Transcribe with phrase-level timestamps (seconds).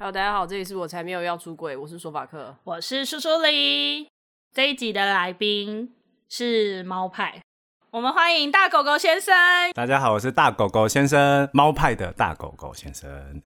[0.00, 4.08] Hello，大家好，这里是我才没有要出轨，我是说法克，我是苏苏里。
[4.54, 5.92] 这一集的来宾
[6.28, 7.42] 是猫派，
[7.90, 9.34] 我们欢迎大狗狗先生。
[9.74, 13.42] 大家好，我是大狗狗先生，猫派的大狗狗先生。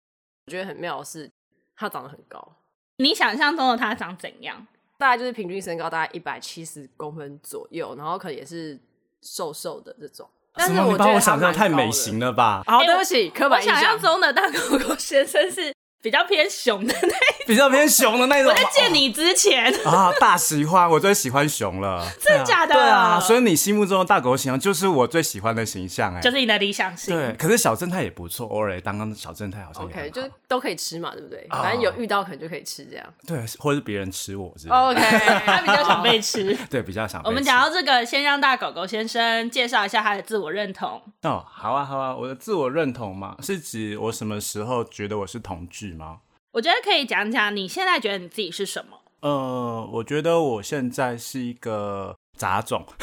[0.47, 1.31] 我觉得很妙的是，
[1.75, 2.57] 他长得很高。
[2.99, 4.67] 你想象中的他长怎样？
[4.99, 8.79] 大概就是平均身高大概一百七十公分左右，然后可能也是
[9.23, 10.29] 瘦瘦的这种。
[10.53, 12.63] 但是我觉得把我想象太美型了吧？
[12.67, 13.75] 好，对不起，刻板印象。
[13.75, 15.73] 我想象中的大狗狗先生是。
[16.03, 18.51] 比较偏熊的那，比较偏熊的那种。
[18.51, 22.05] 我在见你之前啊，大喜欢，我最喜欢熊了。
[22.21, 22.75] 真的假的？
[22.75, 27.17] 对啊，所以你心目中的大狗形象就是我最喜欢的形象哎，就是你的理想型。
[27.17, 29.85] 对，可是小正太也不错，偶尔当当小正太好像。
[29.85, 31.47] OK，就是都可以吃嘛，对不对？
[31.51, 33.07] 反正有遇到可能就可以吃这样。
[33.25, 34.53] 对，或者是别人吃我。
[34.69, 35.01] OK，
[35.47, 36.53] 他比较想被吃。
[36.69, 37.23] 对，比较想。
[37.25, 41.01] 我们讲到这个，先让大狗狗先生介绍一下他的自我认同。
[41.23, 46.19] 哦，好啊，好啊，我的自我认同嘛，是指我什么时候觉得我是同志吗？
[46.53, 48.99] 我觉得可以讲讲你现在觉得你自己是什么？
[49.21, 52.85] 呃，我觉得我现在是一个杂种。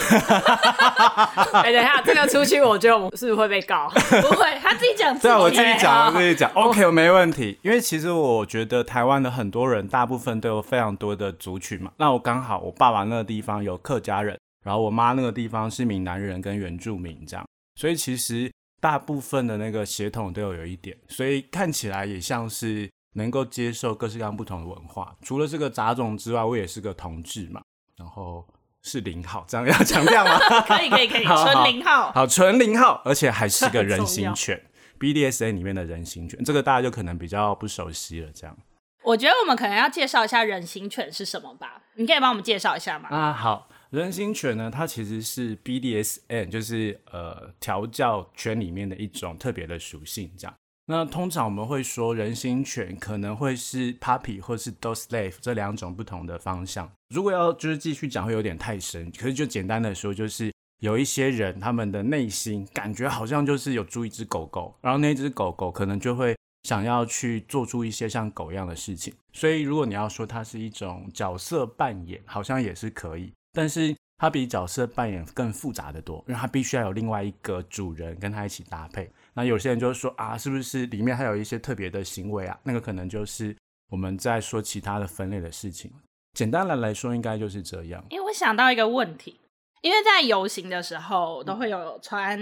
[1.53, 3.89] 哎、欸，等一下，这个出去，我觉得我们是不是会被告？
[4.21, 5.17] 不会，他自己讲。
[5.17, 6.51] 对，我自己讲，我自己讲。
[6.53, 7.57] OK，我没问题。
[7.61, 11.91] 因为其实我觉得台湾的很多人，大部分都有非常多的族群嘛。
[11.97, 17.47] 那我刚好，我爸爸那个地方有客家人，然后我妈那个地方是闽南人跟原住民这样，
[17.79, 22.89] 所以其实大部分的那个血统都有有一点，所以看起来也像是。
[23.13, 27.59] 能够接受各式各样不同的文化，除了这个杂种之外，我也是个同志嘛，
[27.97, 28.47] 然后
[28.83, 30.37] 是零号，这样要强调吗？
[30.61, 34.61] 可以可以可以，纯零号，好纯零号，而且还是个人形犬，
[34.99, 38.29] BDSA 里面的人形犬，这个大家就可能比较不熟悉了。
[38.31, 38.55] 这样，
[39.03, 41.81] 我觉得我们可能要介绍一下人形犬是什么吧？
[41.95, 43.09] 你可以帮我们介绍一下吗？
[43.09, 50.53] 啊，好，人形犬呢，它其实是 BDSN，就是呃调教犬里面的一种特别的属性，这样。
[50.85, 56.91] 那通常我们会说，人形犬可能会是 puppy 或是 dog slave 这两种不同的方向。
[57.13, 59.11] 如果要就是继续讲，会有点太深。
[59.11, 60.51] 可是就简单的说，就是
[60.81, 69.13] 有一些人他们的内心感觉好像就是有住一只狗狗，然后那只狗狗可能就会想要去做出一些像狗一样的事情。
[69.33, 79.09] 所以如果你要说它是一种角色扮演，好像也是可以，但是它比角色扮演更复杂的多，因为它必须要有另外一个主人跟它一起搭配。
[79.33, 82.59] 那有些人就说啊，是不是里面还有一些特别的行为啊？
[82.63, 83.55] 那个可能就是
[83.89, 85.91] 我们在说其他的分类的事情。
[86.33, 88.03] 简单的来说，应该就是这样。
[88.09, 89.39] 因为我想到一个问题，
[89.81, 92.37] 因为在游行的时候都会有穿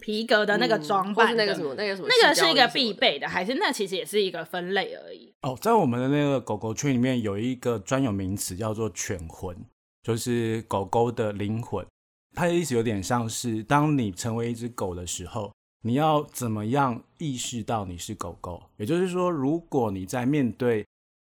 [0.00, 5.32] 皮革的那个装扮，那个什么，那个什么，那个是一个必备的，还是那其实也是一个分类而已？
[5.42, 9.56] 哦，在我们的那个狗狗圈里面有一个专有名词叫做犬魂，
[10.10, 11.86] 就是狗狗的灵魂。
[12.34, 15.52] 它的意思有点像是，当你成为一只狗的时候。
[15.82, 18.62] 你要怎么样意识到你是狗狗？
[18.76, 20.84] 也就是说，如果你在面对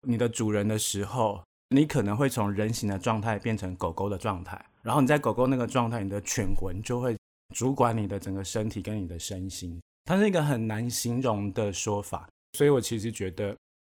[0.06, 7.16] 你的主人的时候，你可能会从人形的状态变成狗狗的状态，然后你在狗狗那个状态，你的犬魂就会
[7.54, 9.80] 主管你的整个身体跟你的身心。
[10.04, 13.56] 它是一个很难形容的说法，所以我其实觉得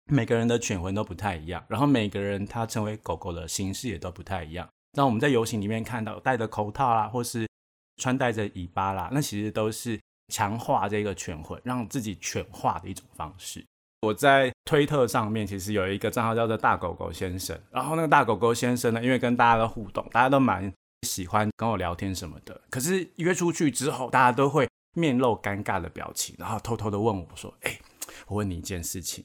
[0.09, 4.65] 每个人的犬魂都不太一样，然后每个人他成为狗狗的形式也都不太一样。
[4.95, 7.47] 那我们在游行里面看到戴着口套啦，或是
[7.97, 9.99] 穿戴着尾巴啦，那其实都是。
[10.33, 13.63] 强化这个犬魂，让自己犬化的一种方式。
[14.01, 20.73] 我在推特上面其实有一个账号叫做大狗狗先生，然后那个大狗狗先生呢，因为跟大家的互动，大家都蛮
[21.03, 22.59] 喜欢跟我聊天什么的。
[22.71, 27.79] 可是约出去之后，大家都会面露尴尬的表情，然后偷偷的问我说：“哎，
[28.25, 29.23] 我问你一件事情，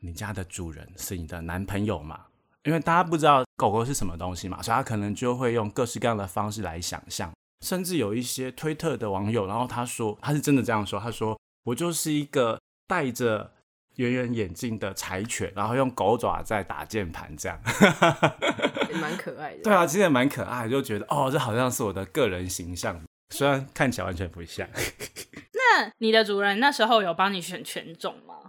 [0.00, 2.26] 你家的主人是你的男朋友吗？”
[2.64, 7.30] 因为大家不知道狗狗是什么东西嘛，所以他可能就会用各式各样的方式来想象。
[7.64, 12.58] 甚至有一些推特的网友，然后他说他是真的这样说，他说我就是一个
[12.88, 13.52] 戴着
[13.94, 17.60] 圆圆眼镜的柴犬，然后用狗爪在打键盘，这样，
[18.90, 19.62] 也蛮可爱的。
[19.62, 24.68] 对啊，其实也蛮可爱，就觉得哦，这好像是我的个人形象，虽然看起来完全不像。
[25.54, 28.41] 那你的主人那时候有帮你选犬种吗？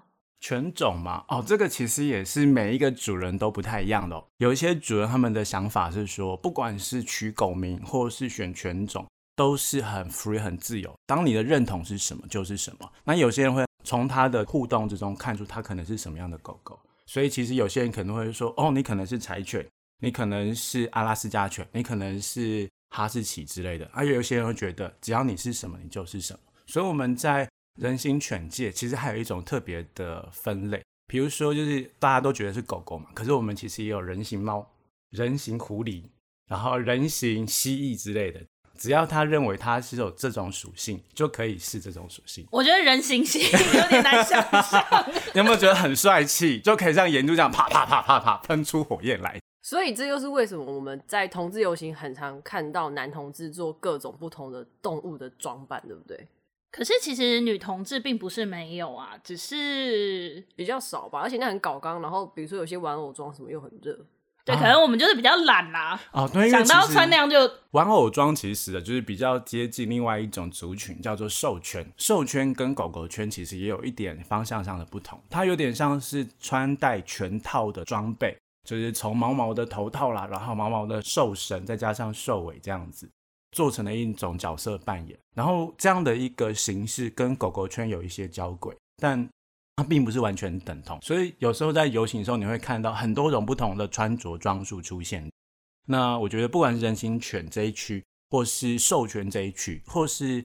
[0.43, 4.27] 犬种嘛，哦，这个其实也是每一个主人都不太一样的哦。
[4.39, 9.07] 有一些主人他们的想法是说，不管是取狗名或是选犬种，
[9.37, 10.93] 都是很 free 很自由。
[11.05, 12.91] 当你的认同是什么就是什么。
[13.05, 16.77] 那有些人会从他的互动之中看出他可能是什么样的狗狗。
[17.05, 19.65] 所以其实有些人可能会说，哦，你可能是柴犬，
[20.01, 23.89] 你可能是阿拉斯加犬，你可能是哈士奇之类的。
[23.93, 26.39] 而有些人会觉得，只要你是什么，你就是什么。
[26.67, 27.47] 所以我们在。
[27.79, 34.71] 人形犬界其实还有一种特别的分类，比如说就是大家都觉得是狗狗嘛，可是我们其实也有人形猫、
[35.09, 36.03] 人形狐狸，
[36.47, 38.41] 然后人形蜥蜴之类的。
[38.75, 42.45] 只要他认为他是有这种属性，就可以是这种属性。
[42.51, 46.59] 我觉得人形蜥有点难想象，你有没有觉得很帅气？
[46.59, 49.39] 就可以像岩柱这样啪啪啪啪啪喷出火焰来。
[49.61, 56.27] 所以这就是为什么我们在同志游行很常看到男同志做各种不同的动物的装扮，对不对？
[56.73, 61.19] 可是其实女同志并不是没有啊，只是比较少吧。
[61.19, 63.95] 而且那很搞刚，然后比如说有些玩偶装什么又很热，
[64.43, 66.01] 对，可能我们就是比较懒啦。
[66.11, 67.37] 哦，对，想到穿那样就
[67.73, 71.85] 玩偶装，其实的就是比较接近另外一种族群，叫做兽圈。
[71.95, 78.35] 兽圈跟狗狗圈其实也有一点方向上的不同，它有点像是穿戴全套的装备，
[78.67, 83.07] 就是从毛毛的头套啦，然后毛毛的兽绳，再加上兽尾这样子。
[83.53, 89.29] 做成了一种角色扮演，然后这样的一个形式跟狗狗圈有一些交轨，但
[89.75, 90.99] 它并不是完全等同。
[91.01, 95.31] 所以有时候在游行的时候，你会看到很多种不同的穿着装束出现。
[95.85, 100.43] 那我觉得，不管是人形犬这一区，或是兽圈这一区，或是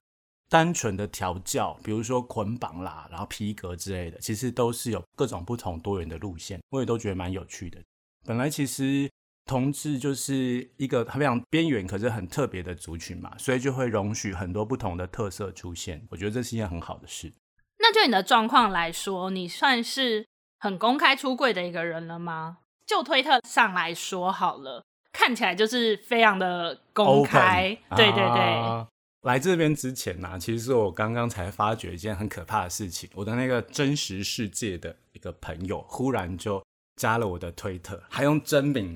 [0.49, 7.81] 单纯的调教，比如说捆绑啦，然后皮革之类的，其实都是有各种不同多元的路线，我也都觉得蛮有趣的。
[8.25, 9.11] 本来其实。
[9.49, 16.07] 同志就是一个非常边缘，可是很特别的族群嘛，所以就会容许很多不同的特色出现。
[16.11, 17.33] 我觉得这是一件很好的事。
[17.79, 20.27] 那就你的状况来说，你算是
[20.59, 22.59] 很公开出柜的一个人了吗？
[22.87, 27.77] 就推特上来说好了，看起来就是非常的公开。
[27.89, 27.97] Open.
[27.97, 28.41] 对对对。
[28.41, 28.87] 啊，
[29.23, 36.63] 来这边之前呢，啊，其实是我刚刚才发觉一件很可怕的事情，我的那个真实世界的一个朋友忽然就
[36.97, 38.95] 加了我的推特，还用真名。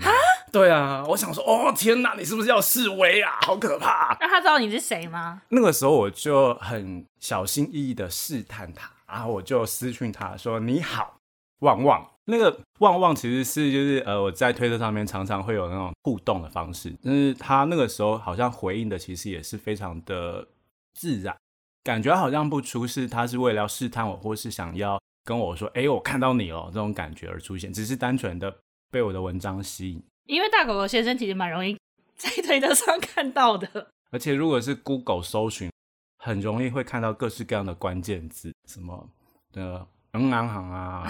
[0.53, 3.39] 对啊，我想说，哦天哪，你是不是要示威啊？
[3.41, 4.15] 好可怕！
[4.21, 5.41] 那他知道你是谁吗？
[5.49, 11.17] 那个时候我就很小心翼翼的试探他，然后我就私讯他说：“你好，
[11.61, 20.47] 旺旺。”那个旺旺其实是就是呃我在推特上面常常会有那种互动的方式，但是他那个时候好像回应的其实也是非常的
[20.95, 21.35] 自然，
[21.83, 28.55] 感觉好像不出是他是为了要试探我，或是想要跟我说：“哎，我看到你哦。”这种感觉而出现，只是单纯的
[28.91, 30.03] 被我的文章吸引。
[30.27, 31.77] 因为大狗狗先生其实蛮容易
[32.17, 35.71] 在推特上看到的，而且如果是 Google 搜寻，
[36.19, 39.09] 很容易会看到各式各样的关键字，什么
[39.53, 41.05] 的嗯银行啊、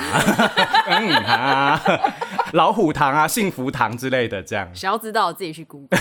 [0.87, 1.81] 嗯啊、
[2.55, 4.75] 老虎堂啊、幸福堂之类的，这样。
[4.75, 5.89] 想要知道自己去 Google，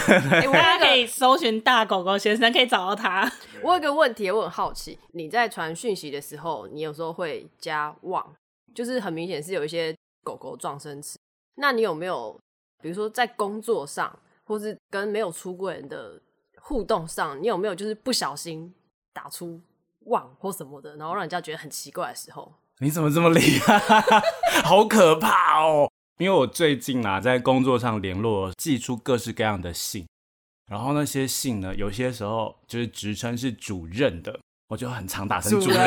[0.53, 3.29] 大家可以搜寻大狗狗先生，可以找到他。
[3.63, 8.25] 我有个问题，我很好奇，你在传讯息的时候，你有时候会加旺，
[8.73, 9.93] 就是很明显是有一些
[10.23, 11.19] 狗狗撞声词，
[11.55, 12.39] 那你有没有？
[12.81, 16.19] 比如说在工作上，或是跟没有出柜人的
[16.59, 18.73] 互动上，你有没有就是不小心
[19.13, 19.61] 打出
[20.07, 22.53] “旺”或什么的，然后让人家觉得很奇怪的时候？
[22.79, 23.79] 你怎么这么厉害？
[24.65, 25.89] 好可怕哦！
[26.17, 30.07] 因为我最近啊，在工作上联络，寄出各式各样的信，
[30.69, 34.39] 然后那些信呢，有些时候就是职称是主任的，
[34.69, 35.79] 我就很常打成主任。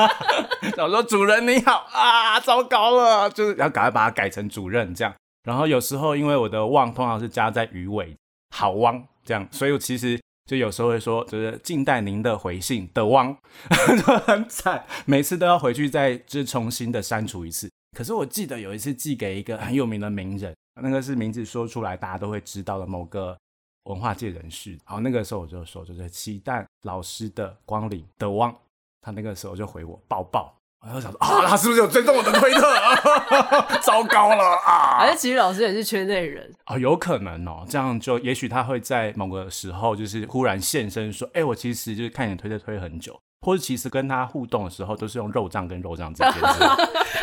[0.78, 8.16] 我说：“主任你好啊，糟糕了，就是要赶快把它改成主任这样。”然后有时候因为我的旺通常是加在鱼尾，
[8.50, 13.36] 好汪这样，所以我其实就有时候会说，就是静待您的回信的汪，
[14.04, 17.70] 就很惨，每次都要回去再就是重新的删除一次。
[17.96, 23.38] 可是我记得有一次寄给一个很有名的名人，那个是名字说出来大家都会知道的某个
[23.84, 24.72] 文化界人士。
[24.86, 28.54] 然后那个时候我就说，就是期待老师的光临的汪，
[29.00, 30.52] 他那个时候就回我抱抱。
[30.92, 32.74] 我想说啊，他是不是有追踪我的推特？
[33.80, 34.98] 糟糕了啊！
[35.00, 36.78] 而且其实老师也是圈内人啊、哦？
[36.78, 46.32] 有可能哦，这样就也许他会在某个时候就是忽然现身说：“哎、欸，我其实就是看你的推特推很久。”或者其实跟他互动的时候都是用肉酱跟肉酱之间，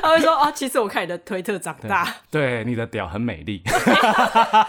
[0.02, 3.64] 他会说：“哦，其实我看你的推特长大，对，对你的屌很美丽。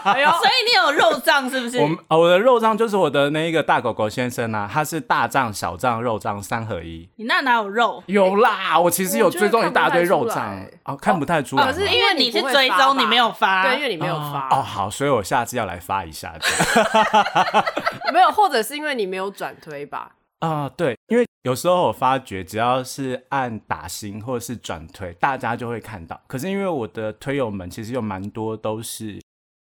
[0.03, 1.77] 哎呦，所以你有肉酱是不是？
[2.09, 7.07] 我我的肉酱就是我的那一个大狗狗先生啊，他是大酱、小酱、肉酱三合一。
[7.17, 8.03] 你那哪有肉？
[8.07, 11.65] 有啦，我其实有追踪一大堆肉酱哦，看不太出来。
[11.65, 14.49] 可是因为你是追踪，你没有发，对，因为你没有发。
[14.49, 16.33] 哦，好，所以我下次要来发一下。
[18.11, 20.11] 没有，或者是因为你没有转推吧？
[20.43, 26.21] 啊、对，因为有时候我发觉，只要是按打星或者是转推，大家就会看到。
[26.27, 29.21] 可是因为我的推友们其实有蛮多都是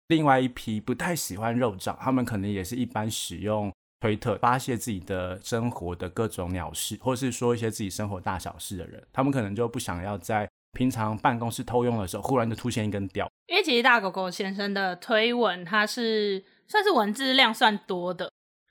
[0.06, 13.28] 另外一批不太喜欢肉酱，他们可能也是一般使用推特发泄自己的生活的各种鸟事，或是说一些自己生活大小事的人，他们可能就不想要在平常办公室偷用的时候，忽然就出现一根屌。
[13.48, 18.30] 因为其实大狗狗先生的推文，它是算是文字量算多的。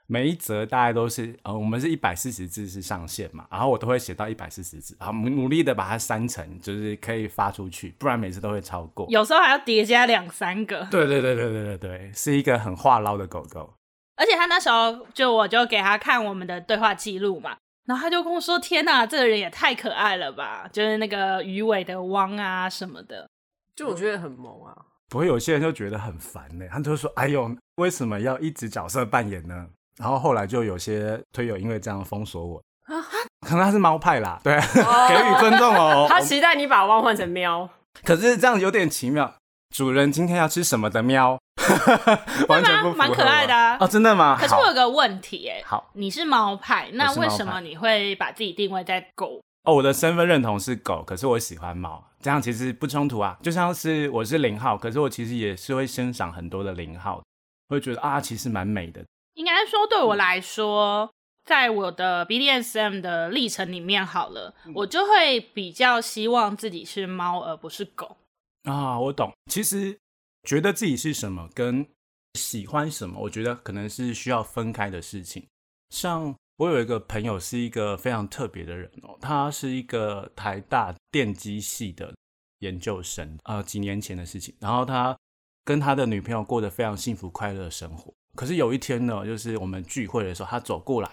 [0.09, 9.05] 每一则大概都是，呃，我们是一百四十字是上限嘛，然后我都会写到一百四十字，好，努力的把它删成，就是可以发出去，不然每次都会超过。
[9.09, 10.87] 有时候还要叠加两三个。
[10.89, 13.73] 对对对对对对对，是一个很话唠的狗狗。
[14.15, 23.29] 而且他那时候就我就给他看我们的对话记录嘛，然后他就跟我说：“天哪，这个人也太可爱了吧！”就是那个鱼尾的汪啊什么的，
[23.75, 24.73] 就我觉得很萌啊。
[25.09, 32.61] 不会有些人就觉得很烦呢，他就说：“哎呦，为什么要一直角色扮演呢？”然后后来就有些推友因为这样封锁我，
[33.47, 36.05] 可能他是猫派啦，对，哦、 给予尊重哦。
[36.09, 37.69] 他期待你把汪换成喵，
[38.03, 39.33] 可是这样有点奇妙。
[39.75, 41.37] 主人今天要吃什么的喵？
[42.47, 43.75] 完全不蛮可爱的啊！
[43.81, 44.37] 哦，真的吗？
[44.39, 49.41] 可是我有个问题，哎，好，你是猫派，那为什么你会把自己定位在狗？
[49.63, 53.37] 哦，我的身份认同是狗，可是我喜欢猫，这样其实不冲突啊。
[53.43, 57.21] 就像是我是零号，可是我其实也是会欣赏很多的零号，
[57.67, 59.03] 会觉得啊，其实蛮美的。
[59.37, 61.13] 应该说，对我来说，
[61.45, 68.17] 在我的 BDSM 的历程里面，好了，我就会比较希望自己是猫，而不是狗。
[68.63, 69.31] 啊，我懂。
[69.45, 69.99] 其实
[70.41, 71.87] 觉得自己是什么跟
[72.33, 75.45] 喜欢什么，我觉得可能是需要分开的事情。
[75.91, 82.11] 像我有一个朋友是一个非常特别的人哦，他是一个台大电机系的
[82.59, 84.55] 研究生，呃，几年前的事情。
[84.59, 85.15] 然后他
[85.63, 88.11] 跟他的女朋友过得非常幸福快乐的生活。
[88.37, 91.09] 可是有一天呢，就是我们聚会的时候，他走过来，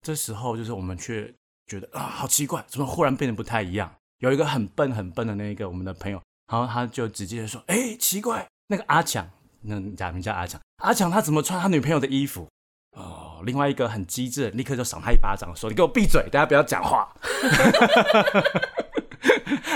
[0.00, 1.30] 这时候就是我们却
[1.66, 3.92] 觉得啊，好奇怪，怎么忽然变得不太一样？
[4.18, 6.22] 有一个很笨很笨的那一个我们的朋友。
[6.50, 9.28] 然后他就直接说：“哎，奇怪，那个阿强，
[9.60, 12.48] 那假名叫阿强，阿强他怎么穿他女朋友的衣服？”
[12.96, 17.14] 哦，另外一个很机智，立刻就赏他一巴掌，说：“你给我闭嘴，大家不要讲话。”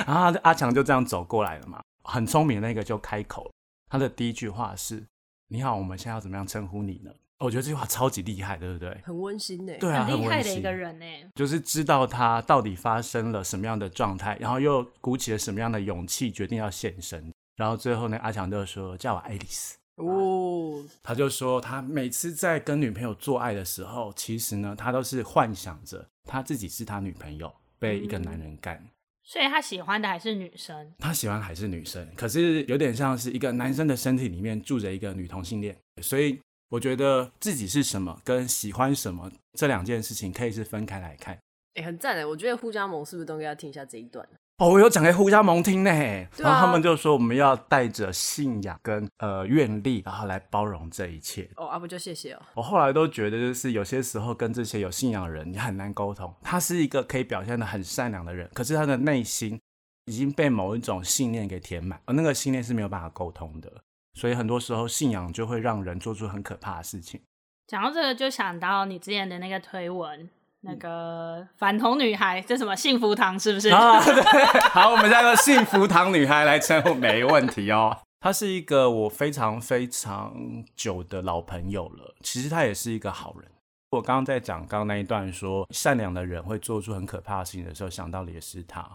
[0.06, 3.52] 然后阿强就这样走过来了嘛，很聪明的那个就开口，
[3.90, 5.04] 他的第一句话是
[5.52, 8.96] ：“你好，我们现在要怎么样称呼你呢？”我觉得这句话超级厉害，对不对？
[9.04, 9.72] 很温馨呢。
[9.78, 11.04] 对啊，很厉害的一个人呢。
[11.34, 17.30] 就是知道他到底发生了什么样的状态，然后又鼓起了什么样的勇气，决定要现身。
[17.56, 28.76] 然后最后呢，阿强就说：“叫我爱丽丝。”哦，他就说他每次在跟女朋友做爱的时候，其实呢，他都是幻想着他自己是他女朋友被一个男人干。
[28.76, 28.88] 嗯，
[29.24, 30.92] 所以他喜欢的还是女生。
[30.98, 36.38] 他喜欢还是女生，可是有点像是一个男生的身体里面住着一个女同性恋，所以。
[36.72, 41.34] 我觉得自己是什么跟喜欢什么这两件事情可以是分开来看。
[41.74, 42.24] 哎、欸，很赞哎！
[42.24, 44.26] 我觉得互加盟是不是都应该要听一下这一段？
[44.58, 45.90] 哦，我有讲给胡家蒙听呢。
[45.90, 51.50] 啊、然后他们就说我们要带着信仰跟呃愿力，然后来包容这一切。
[51.56, 52.42] 哦，阿、啊、不就谢谢哦。
[52.54, 56.32] 我后来都觉得，就是有些时候跟这些有信仰的人，你很难沟通。
[56.42, 59.60] 他是一个可以表现的很善良的人，可是他的内心
[60.04, 63.72] 已经被某一种信念给填满，而那个信念是没有办法沟通的。
[64.14, 67.20] 所以很多时候，信仰就会让人做出很可怕的事情。
[67.66, 70.28] 讲到这个，就想到你之前的那个推文，
[70.62, 73.68] 那个反同女孩，这什么幸福堂是不是？
[73.68, 74.60] 啊， 对。
[74.70, 77.96] 好，我们叫做幸福堂女孩来称呼，没问题哦。
[78.20, 80.34] 她是一个我非常非常
[80.74, 82.14] 久的老朋友了。
[82.22, 83.50] 其实她也是一个好人。
[83.90, 88.88] 我刚刚在讲刚刚那一段说善良的人会做出很可怕的事情的时候，想到的也是她，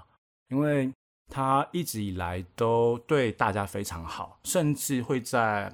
[0.49, 0.91] 因为。
[1.29, 5.69] 他一直以来都对大家非常好，甚至会在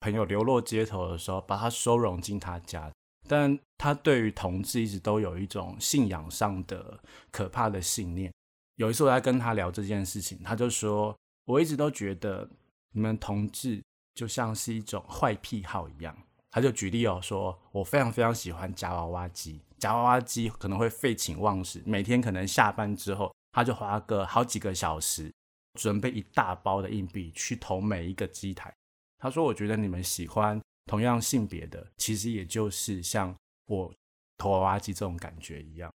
[0.00, 2.90] 朋友流落街头的时候把他收容进他家。
[3.28, 6.98] 但他对于同志一直都有一种信仰上的
[7.30, 8.32] 可怕的信念。
[8.76, 12.48] 有一次我在跟他聊这件事情，他就说：“我一直都觉得
[12.92, 13.82] 你们同志
[14.14, 16.16] 就像是一种坏癖好一样。”
[16.50, 23.32] 他就举例哦，说我非常非常喜欢夹娃娃机，夹娃娃机可能会废寝忘食，每天可能下班之后。
[23.50, 25.32] 他就花个好几个小时，
[25.80, 28.72] 准备一大包的硬币去投每一个机台。
[29.18, 33.32] 他说：“我觉得你们喜欢同样性别的，其实也就是像
[33.66, 33.94] 我
[34.36, 35.92] 投娃娃机这种感觉一样。”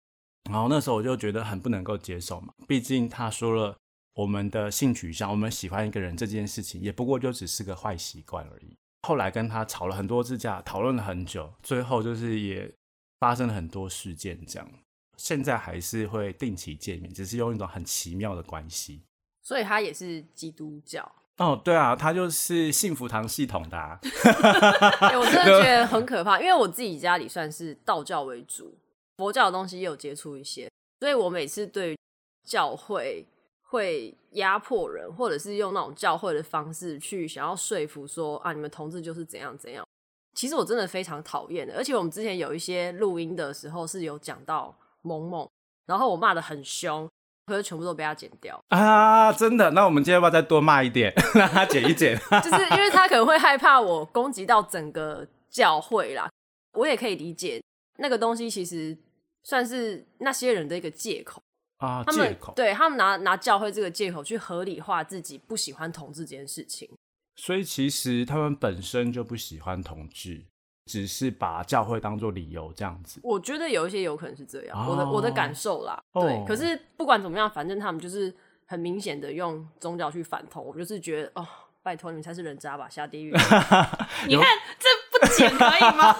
[0.51, 3.77] 然后那时候我就觉得很不能够接受嘛，毕竟他说了
[4.15, 8.77] 我们的性取向，我们喜欢一个人这件事情，也不过就只是个坏习惯而已。
[9.03, 12.73] 后来跟他吵了很多次架，讨论了很久，最后就是也
[13.19, 14.69] 发生了很多事件这样。
[15.17, 19.03] 现在还是会定期见面，只是用一种很奇妙的关系。
[19.43, 25.17] 所以他也是基督教哦，对啊，他就是幸福堂系统的、啊 欸。
[25.17, 28.75] 我真的觉得很可怕，因为我自己家里算是道教为主，
[29.17, 30.71] 佛教的东西也有接触一些，
[31.01, 31.97] 所以我每次对
[32.47, 33.27] 教会
[33.62, 39.85] 会压迫人，或者是用那种教会的方式去想要说服说啊，你们同志就是怎样怎样。
[40.35, 44.75] 其实我真的非常讨厌的，而且我们之前有一些录音的时候是有讲到。
[45.05, 45.51] 萌萌，
[45.85, 47.11] 然后我骂得很凶，
[47.52, 49.32] 可是全部都被他剪掉啊！
[49.32, 49.71] 真的？
[49.73, 52.18] 那我们今天要不要再多骂一点， 让他剪一剪？
[52.42, 56.30] 就是因为他可能会害怕我攻击到整个教会啦，
[56.73, 57.62] 我也可以理解
[57.99, 58.97] 那个东西其实
[59.44, 61.42] 算是那些人的一个借口
[61.78, 66.88] 啊，他们借口，对他们拿拿教会这个借口去合理化自己不喜欢同志这件事情，
[67.37, 70.47] 所以其实他们本身就不喜欢同志。
[70.87, 73.21] 只是把教会当做理由这样子。
[73.23, 76.03] 我觉得有一些有可能是这样，哦、我的我的感受啦。
[76.12, 78.35] 对，哦、可是不管怎么样，反正他们就是
[78.67, 80.65] 很明显的用宗教去反同。
[80.65, 81.47] 我就是觉得哦，
[81.83, 83.31] 拜托你们才是人渣吧，下地狱！
[84.27, 84.45] 你看
[84.79, 86.17] 这不剪可以吗？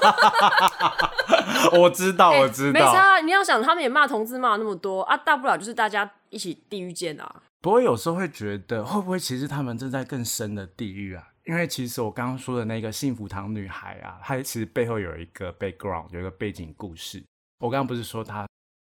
[1.79, 3.21] 我知道，我知道，欸、没差。
[3.21, 7.43] 你要想，他们也骂同志骂那么多啊，大不了就是大家一起地狱见啊。
[7.61, 11.29] 不过有时候会觉得，会不会其实他们正在更深的地狱啊？
[11.45, 17.23] 因为其实我刚刚说的那个幸福堂女孩啊，她其实背后有一个 background，有一个背景故事。
[17.59, 18.47] 我刚刚不是说她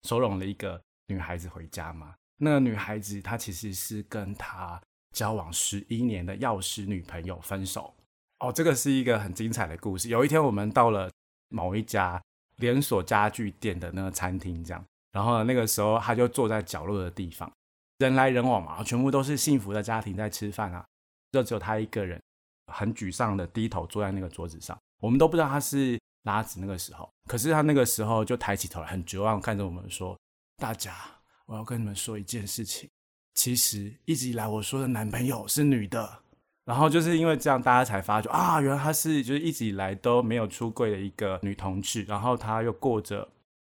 [0.08, 2.14] 收容了一个女孩子回家吗？
[2.38, 4.80] 那个女孩子她其实是跟她
[5.12, 7.94] 交往十一年的药师女朋友分手。
[8.38, 10.08] 哦，这个是一个很精彩的故事。
[10.08, 11.10] 有一天我们到了
[11.48, 12.22] 某一家
[12.56, 17.52] 连锁家具店的那个餐厅，这样，然后那个时候她就坐在角落的地方，
[17.98, 20.86] 人来人往嘛，全部都是幸福的家庭在吃饭啊，
[21.32, 22.18] 就只有她一个人。
[22.68, 30.16] 很沮丧的低头坐在那个桌子上，我们都不知道他是拉子那个时候，可是他那个时候就抬起头来，很绝望看着我们说
[30.58, 30.94] ：“大家，
[31.46, 32.88] 我要跟你们说一件事情，
[33.34, 36.22] 其实一直以来我说的男朋友是女的。”
[36.66, 43.26] 然后就是因为这样，大家才发觉啊，原来她是就是一直以来都没有出柜的一个女同志，然后她又过着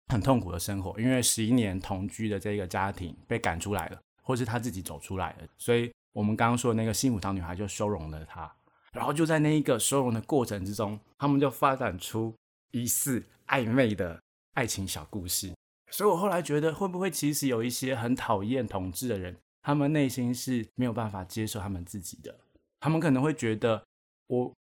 [0.09, 8.53] 很痛苦的生活，因为十一年同居的这个家庭被赶出来了，或是她自己走出来了，所以我们刚刚说的那个幸福堂女孩就收容了她。
[8.91, 12.33] 然后就在那一个收容的过程之中，他们就发展出
[12.71, 14.21] 疑似暧昧的
[14.53, 15.53] 爱情小故事。
[15.89, 22.33] 所以我后来觉得，会不会其实有一些很讨厌同志的人，他们内心是没有办法接受他们自己的，
[22.79, 23.83] 他们可能会觉得
[24.27, 24.53] 我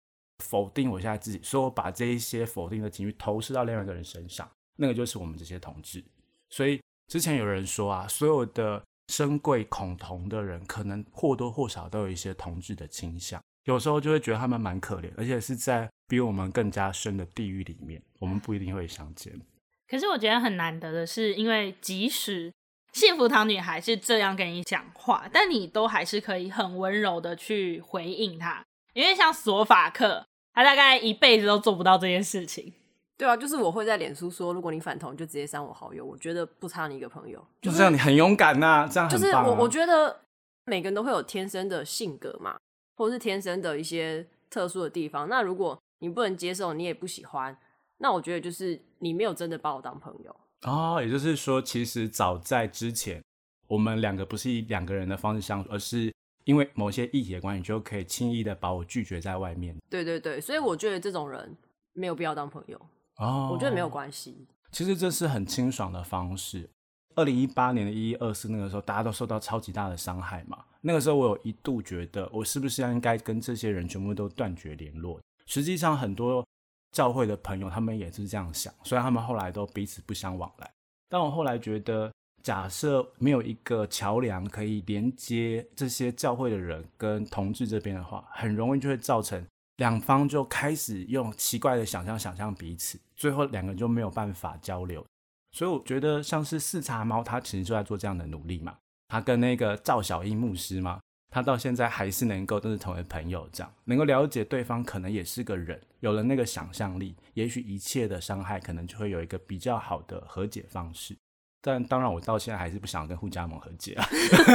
[0.43, 6.03] 否定我现在自己，所以我把这一些否定的情绪投射到另外一个人身上，那个就是我们这些同志。
[6.49, 13.41] 所以之前有人说啊，所有的深贵恐同的人，可能或多或少都有一些同志的倾向。
[13.65, 19.39] 有时候就会觉得他们蛮可怜，而且是在比我们更加深的地狱里面，我们不一定会相见。
[19.87, 22.51] 可是我觉得很难得的是，因为即使
[22.93, 28.63] 幸福堂女孩是这样跟你讲话，但你都还是可以很温柔的去回应她。
[28.93, 32.73] 因为像索法克，他大概一辈子都做不到这件事情。
[33.17, 36.03] 对啊，就是我会在脸书说，如果你反同，就直接删我好友。
[36.03, 40.21] 我觉得不差你一个朋友，就是、就这样，你很勇敢呐、啊，这样很、啊、就是我，我觉得
[40.65, 42.57] 每个人都会有天生的性格嘛。
[43.01, 47.57] 或是天生的一些特殊的地方，那如果你不能接受，你也不喜欢，
[47.97, 51.01] 那我觉得就是你没有真的把我当朋友哦。
[51.01, 53.19] 也就是说，其实早在之前，
[53.67, 59.75] 我们两个不是以两个人的方式相处，而是因为某些议题的关系，你就可以轻易的把我拒绝在外面。
[59.89, 61.57] 对对对，所以我觉得这种人
[61.93, 62.79] 没有必要当朋友
[63.17, 63.49] 哦。
[63.51, 64.45] 我觉得没有关系。
[64.71, 66.69] 其实这是很清爽的方式。
[67.15, 70.63] 二零一八年的一一二四那个时候，大家都受到超级大的伤害嘛。
[70.81, 75.19] 那个时候，我有一度觉得，我是不是应该跟这些人全部都断绝联络？
[75.45, 76.45] 实际上，很多
[76.91, 80.69] 教会的朋友他们也是这样想，虽然他们后来都彼此不相往来。
[81.07, 89.45] 但我后来觉得，假设没有一个桥梁可以连接这些教会的人跟同志这边的话，很容易就会造成
[89.77, 95.05] 两方就开始用奇怪的想象想象彼此，最后两个就没有办法交流。
[95.51, 98.77] 所以我觉得像是四茶猫，他其实就在做这样的努力嘛。
[99.11, 111.13] 他跟那个赵小英牧师嘛，他到现在还是能够都是成为朋友，这样能够了解对方，可能也是个人，有了那个想象力，也许一切的伤害可能就会有一个比较好的和解方式。
[111.61, 114.07] 但当然，我到现在还是不想跟护家盟和解啊。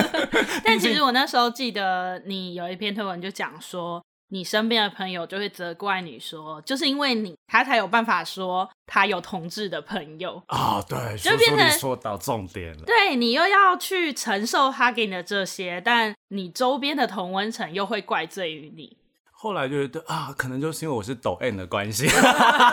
[0.64, 4.02] 但其实我那时候记得你有一篇推文就讲说。
[4.28, 12.82] 你身边的朋友就会责怪你说，就是因为你，他才有办法说他有同志的朋友啊、哦，对，就变成说到重点了。
[12.84, 18.96] 对，你又要去承受他给你的这些，但你周边的同温层又会怪罪于你。
[19.46, 22.08] 后来就觉得啊，可能就是因为我是抖 N 的关系，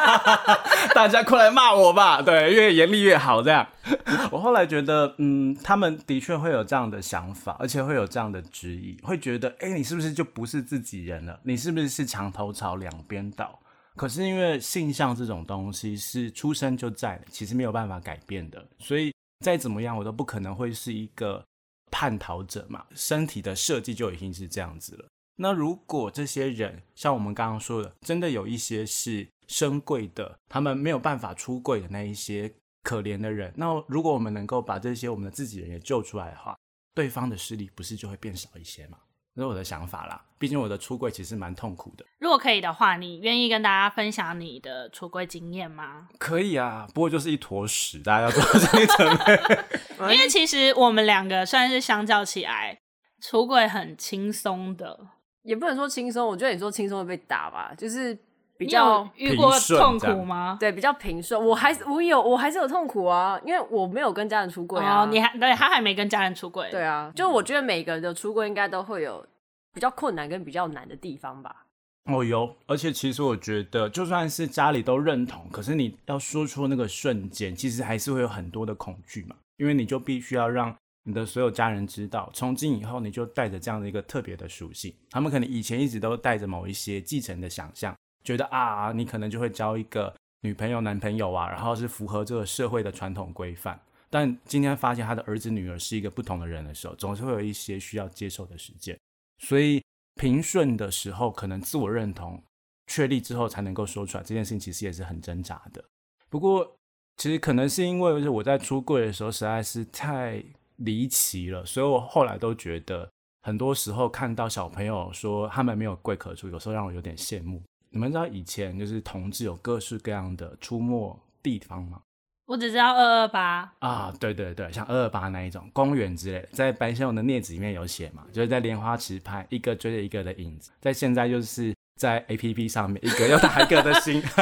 [0.95, 2.19] 大家快来骂我吧。
[2.19, 3.43] 对，越严厉越好。
[3.43, 3.67] 这样，
[4.31, 11.39] 我后来觉得，嗯，他们的确会有这样的想法，而且会有这样的质疑，会觉得，哎，你是不是就不是自己人了？
[11.43, 13.59] 你是不是是墙头草两边倒？
[13.95, 19.13] 可是因为性向这种东西是出生就在，其实没有办法改变的，所以
[19.45, 21.45] 再怎么样，我都不可能会是一个
[21.91, 22.83] 叛逃者嘛。
[22.95, 25.05] 身体的设计就已经是这样子了。
[25.37, 36.55] 那如果这些人像我们刚刚说的，真的有一些是深贵的，他们没有办法出柜的那一些可怜的人，那如果我们能够把这些我们的自己人也救出来的话，
[36.93, 38.97] 对方的势力不是就会变少一些吗？
[39.35, 40.23] 这是我的想法啦。
[40.37, 42.05] 毕竟我的出柜其实蛮痛苦的。
[42.19, 46.07] 如果可以的话，你愿意跟大家分享你的出柜经验吗？
[46.19, 50.13] 可以啊，不过就是一坨屎，大家要做这一准备。
[50.13, 52.77] 因为其实我们两个算是相较起来，
[53.21, 55.07] 出柜很轻松的。
[55.43, 58.17] 也不能说轻松，我觉得你说轻松会被打吧，就是
[58.57, 60.57] 比较遇过痛苦吗？
[60.59, 61.39] 对，比较平顺。
[61.45, 65.03] 我还是我有，我还是有痛苦啊，因为我没有跟家人出柜啊。
[65.03, 66.69] 哦、你还对他还没跟家人出柜？
[66.71, 69.25] 对啊，就我觉得每个人的出柜应该都会有
[69.73, 71.65] 比较困难跟比较难的地方吧。
[72.11, 80.75] 哦，有，而且其实我觉得，就算是家里都认同，可是你要说出那个瞬间，其实还是会有很多的恐惧嘛，因为你就必须要让。
[81.05, 84.93] 你的所有家人知道，从今以后你就带着这样的一个特别的属性。
[85.09, 93.77] 他们可能以前一直都带着某一些继承的想象，觉得啊，你可能就会交一个女朋友、男朋友啊，然后是符合这个社会的传统规范。
[94.09, 98.97] 但今天发现他的儿子、女儿是一个不同的人的时候，总是会有一些需要接受的时间。
[99.39, 99.83] 所以
[100.15, 102.41] 平顺的时候，可能自我认同
[102.87, 105.83] 确立之后才能够说出来，这件事情其实也是很挣扎的。
[106.29, 106.77] 不过，
[107.17, 110.41] 其实可能是因为我在出柜的时候实在是太。
[110.77, 113.09] 离奇了，所以我后来都觉得，
[113.41, 117.61] 很多时候看到小朋友说他们没有贵可出，有时候让我有点羡慕。
[117.89, 122.01] 你们知道以前就是同志有各式各样的出没地方吗？
[122.45, 134.21] 我只知道二二八啊，对对对，像二二八那一种公园之类的，在白先勇的镊子里面有写嘛，就是在莲花池拍一个追着一个的影子，在现在就是在 APP 上面一个又打一个的心。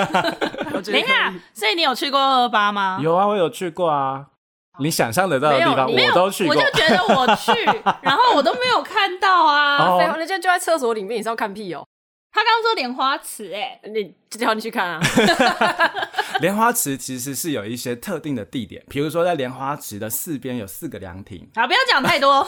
[0.83, 2.99] 等一下，所以你有去过二二八吗？
[3.03, 4.30] 有啊，我有去过啊。
[4.81, 6.55] 你想象得到的地方，我都去过。
[6.55, 7.51] 我就觉得我去，
[8.01, 9.97] 然后我都没有看到啊。
[10.17, 11.85] 人家就在厕所里面，你是要看屁哦。
[12.33, 15.01] 他刚刚说莲花池，哎，你叫你去看啊。
[16.39, 21.45] 莲花池其实是有一些特定的地点，比如说在莲花池的四边有四个凉亭。
[21.53, 22.47] 好，不要讲太多，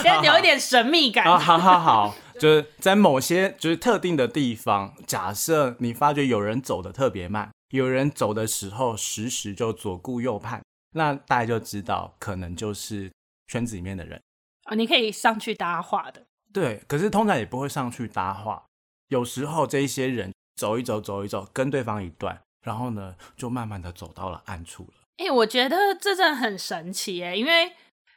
[0.00, 1.24] 先留一点神秘感。
[1.24, 10.60] 好好好好，就是在某些就是特定的地方，假设你发觉有人走的特别慢，有人走的时候时时就左顾右盼。
[10.94, 13.10] 那大家就知道，可能就是
[13.46, 14.20] 圈子里面的人
[14.64, 14.74] 啊、哦。
[14.74, 16.82] 你可以上去搭话的，对。
[16.88, 18.64] 可是通常也不会上去搭话。
[19.08, 24.94] 有时候这一些人走一走，走一走，跟对方一段，然后呢，就慢慢的走到了暗处了。
[25.16, 27.72] 哎、欸，我觉得这真的很神奇哎，因为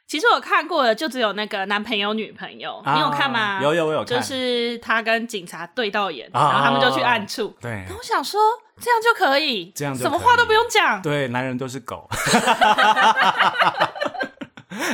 [0.06, 3.60] 其实我看过的就只有那个男朋友女朋友，啊、你有看吗？
[3.62, 7.54] 有有我有看，就是他跟警察对到眼，啊、然后他们就去暗处。
[7.60, 7.84] 对。
[7.96, 8.40] 我想说。
[8.80, 11.00] 这样就可以，这样就什么话都不用讲。
[11.02, 12.08] 对，男人都是狗，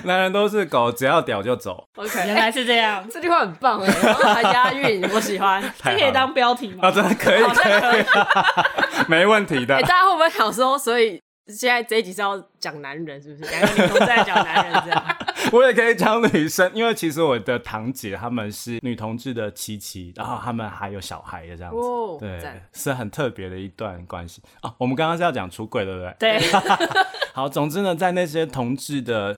[0.04, 1.84] 男人都是狗，只要屌就走。
[1.96, 5.62] OK，原来是这样， 这句话很棒哎，然后还押韵， 我喜欢。
[5.82, 6.88] 这可以当标题吗？
[6.88, 8.04] 啊，真的可以，可以，
[9.08, 9.80] 没问题的。
[9.80, 13.50] 大家会不会想说，所以现在这一集是要讲男人，是不是？
[13.50, 15.16] 两个女同在讲男人这样。
[15.50, 24.74] 我也可以讲女生，因为其实我的堂姐她们是女同志的七七，然后她们还有小孩的这样子，哦、对，是很特别的一段关系啊。
[24.76, 26.38] 我们刚刚是要讲出轨，对不对？
[26.38, 26.52] 对。
[27.32, 29.34] 好，总之呢，在那些同志的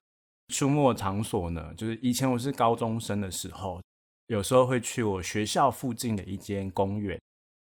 [0.53, 3.81] 出没场所呢，就是以前我是高中生的时候，
[4.27, 7.17] 有时候会去我学校附近的一间公园。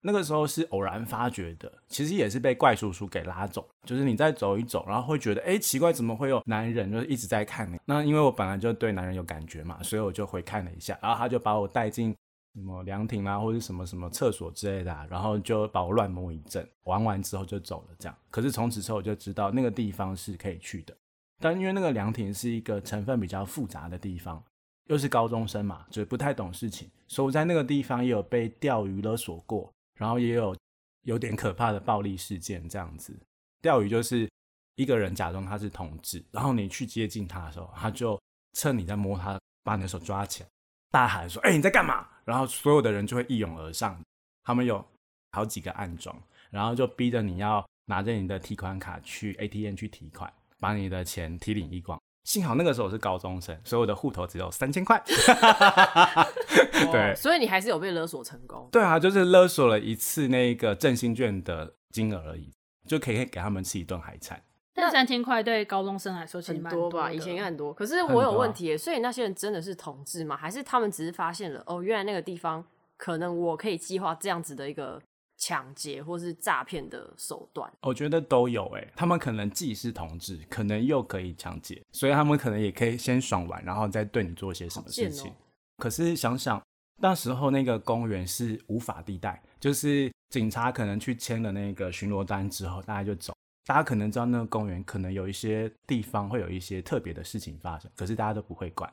[0.06, 3.68] 那个时候是偶然发觉的，其实也是被怪叔叔给拉走。
[3.84, 7.76] 就是你再走一走，然后会觉得，哎，奇怪，怎么会有男人就是一直在看你？
[7.84, 12.14] 那因为我本来就对男人有感觉嘛，所以我就回看了一下，然后他就把我带进
[12.54, 17.94] 什么凉亭啊，或者什么什么厕所之类的啊，然后就把我乱摸一阵，玩完之后就走了。
[17.98, 20.96] 这样，可是从此之后我就知道那个地方是可以去的，
[21.40, 24.40] 但因为那个凉亭是一个成分比较复杂的地方，
[24.86, 29.72] 又是高中生嘛，就不太懂事情，所以我在那个地方也有被钓鱼勒索过。
[29.96, 30.56] 然后也有
[31.02, 33.18] 有点可怕的暴力事件，这样子。
[33.60, 34.30] 钓鱼就是
[34.76, 38.20] 一个人假装他是同志，然后你去接近他的时候，他就
[38.52, 40.48] 趁你在摸他，把你的手抓起来，
[40.90, 44.00] 大喊说：“哎，你在干嘛？”然后所有的人就会一拥而上，
[44.44, 44.84] 他们有
[45.32, 46.16] 好几个暗桩，
[46.50, 52.00] 然后就逼着你要拿着你的提款卡去 ATM 去提款，把你的钱提领一光。
[52.26, 55.00] 幸好那个时候我是高中生，所以我的户头只有三千块。
[56.90, 58.68] 对，所以你还是有被勒索成功。
[58.72, 62.50] 对啊，就是勒索了一次那个振兴券的金额而已，
[62.88, 64.42] 就可以给他们吃一顿海产。
[64.74, 67.12] 但三千块对高中生来说其实蛮多吧？
[67.12, 67.72] 以前应该很多。
[67.72, 70.36] 可是我有问题，啊、所以那些人真的是同志吗？
[70.36, 72.64] 还是他们只是发现了哦，原来那个地方
[72.96, 75.00] 可能我可以计划这样子的一个。
[75.36, 78.92] 抢劫或是诈骗的手段，我觉得都有诶。
[78.96, 85.30] 他们可能既是同志，可能又可以抢劫，所以他们可能也可以先爽完，然后再对你做些什么事情。
[85.30, 85.34] 哦、
[85.76, 86.62] 可是想想
[86.98, 93.34] 那时候那个公园是无法地带，就是警察可能去签了那个巡逻单之后，大家就走。
[93.66, 98.90] 大家可能知道那个公园可能有一些地方会有一些特别的事情发生，可是大家都不会管。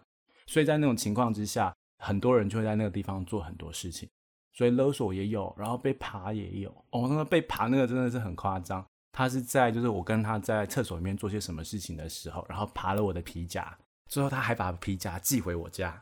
[0.47, 4.09] 所以在那种情况之下，很多人就会在那个地方做很多事情。
[4.53, 6.69] 所以勒索也有，然后被爬也有。
[6.91, 8.85] 哦，那个被爬那个真的是很夸张。
[9.11, 13.77] 他是在就是我跟他在厕所里面做些什么事情的时候，然后爬了我的皮夹，
[14.09, 16.01] 最后他还把皮夹寄回我家。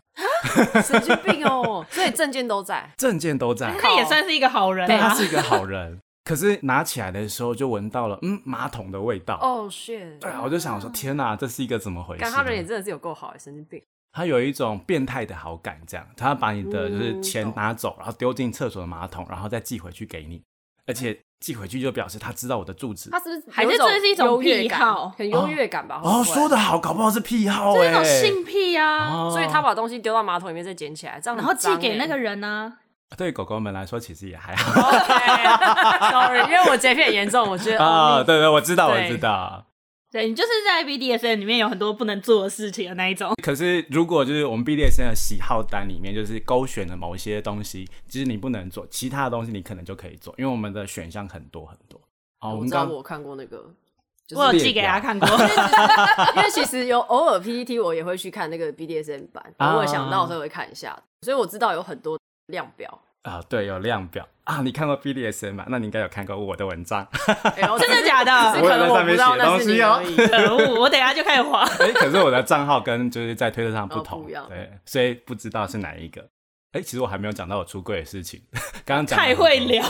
[0.83, 1.85] 神经病哦！
[1.91, 5.99] 所以证件都在，证件都在，他也算是一个好人，对，他是一个好人。
[6.23, 9.37] 可是拿起来的时候就闻到了，嗯，马桶的味道。
[9.41, 10.19] 哦，shit！
[10.19, 12.23] 对啊，我就想说，天哪，这是一个怎么回事？
[12.31, 13.81] 他人也真的是有够好，神经病。
[14.13, 20.41] 他有一种变态的好感，这样，他把你的就是钱拿走，然后丢进厕所的马桶，然后再寄回去给你，
[20.85, 23.09] 而且寄回去就表示他知道我的住址。
[23.09, 26.01] 他是不是还是这是一种癖好，很优越感吧？
[26.03, 29.29] 哦，说的好，搞不好是癖好，这种性癖啊。
[29.29, 32.73] 所以他把东西丢到马桶里面再捡起来，这样然后寄给那个人呢？
[33.17, 34.81] 对狗狗们来说，其实也还好。
[36.11, 39.65] Sorry，因为我洁癖很严重，我觉得 啊，对对，我知道，我知道。
[40.11, 43.33] 对，你就是在 BDSM 里面有很多不能做的事情的那一种。
[43.41, 51.97] 可是如果就是我们 BDSM 的喜好单里面，就是勾选了某一些东西，其实你不能做，其他的东西你可能就可以做，因为我们的选项很多很多。
[52.41, 53.73] 哦，我知道我看过那个，
[54.35, 55.25] 我有寄给他看过。
[56.35, 63.01] 因为其实有偶尔 PPT 我也会去看那个 BDSM 版，偶尔想到的时候会看一下，所以我知道有很多量表。
[63.23, 64.61] 啊，对，有量表啊！
[64.61, 65.65] 你看过 BDSM 吗？
[65.69, 67.07] 那你应该有看过我的文章，
[67.79, 68.31] 真的假的？
[68.61, 70.01] 我在上面写东西哦。
[70.27, 71.63] 可恶，我等下就开始滑。
[71.79, 76.27] 哎，可是我的账号跟就是在推特上不同，对，所以不知道是哪一个。
[76.71, 78.41] 哎，其实我还没有讲到我出柜的事情，
[78.83, 79.85] 刚刚讲太会聊。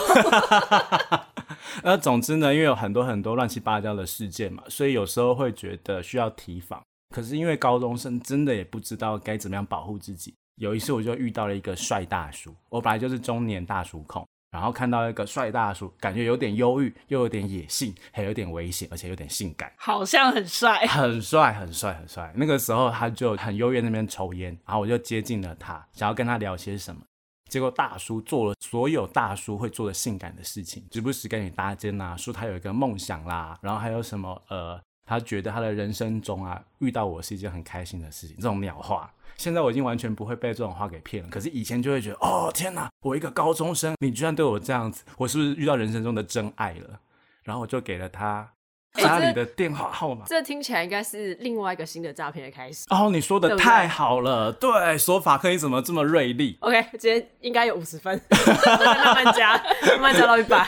[1.83, 6.81] 那总之呢，因为有很多很多乱七八糟的事件嘛，所以有时候会觉得需要提防。
[7.15, 10.33] 可是因为高中生真的也不知道该怎么样保护自己。
[10.61, 22.31] 有一次我就遇到了一个帅大叔，我本来就是中年大叔控，然后看到一个帅大叔，感觉有点忧郁，又有点野性，还有点危险，而且有点性感，好像很帅，很帅，很帅，很帅。
[22.35, 27.01] 那个时候他就很优越那边抽烟，然后我就接近了他，想要跟他聊些什么，
[27.49, 39.11] 结果大叔做了所有大叔会做的性感的事情，时不时跟你搭肩啊，说他有一个梦想啦，然后还有什么呃，他觉得他的人生中啊遇到我是一件很开心的事情，这种鸟话。
[39.41, 46.99] 现在我已经完全不会被这种话给骗了，可是以前就会觉得，哦天哪，我一个高中生，你居然对我这样子，我是不是遇到人生中的真爱了？
[47.43, 48.47] 然后我就给了他
[48.93, 50.23] 家里的电话号码。
[50.25, 52.85] 欸、这，听起来应该是另外一个新的诈骗的开始。
[52.91, 60.67] 哦，你说的太好了，对，对，对，说法可以怎么这么锐利？OK，今天应该有五十分， 慢慢加，慢慢加到一百。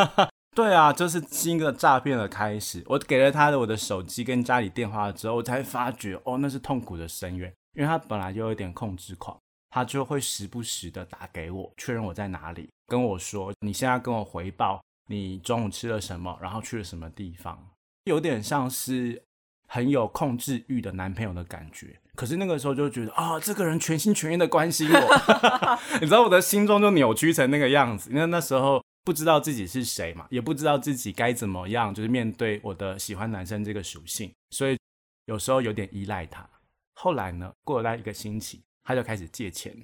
[0.54, 2.82] 对啊，就是新的诈骗的开始。
[2.86, 7.50] 我给了他的我的手机跟家里电话之后，我才发觉，哦，那是痛苦的深渊。
[7.74, 9.38] 因为他本来就有点控制狂，
[9.70, 17.70] 他就会时不时的打给我，确认我在哪里，跟我说你现在跟我回报你中午吃了什么，然后去了什么地方，
[18.04, 19.22] 有点像是
[19.68, 21.98] 很有控制欲的男朋友的感觉。
[22.16, 28.10] 可是那个时候就觉得啊，这个人全心全意的关心我， 你知道我的心中就扭曲成那个样子。
[28.10, 34.76] 因为那时候不知道自己是谁嘛，也不知道自己该怎么样，就是面对我的喜欢男生这个属性，所以
[35.26, 36.46] 有时候有点依赖他。
[37.02, 39.74] 后来呢，过了大概一个星期，他就开始借钱，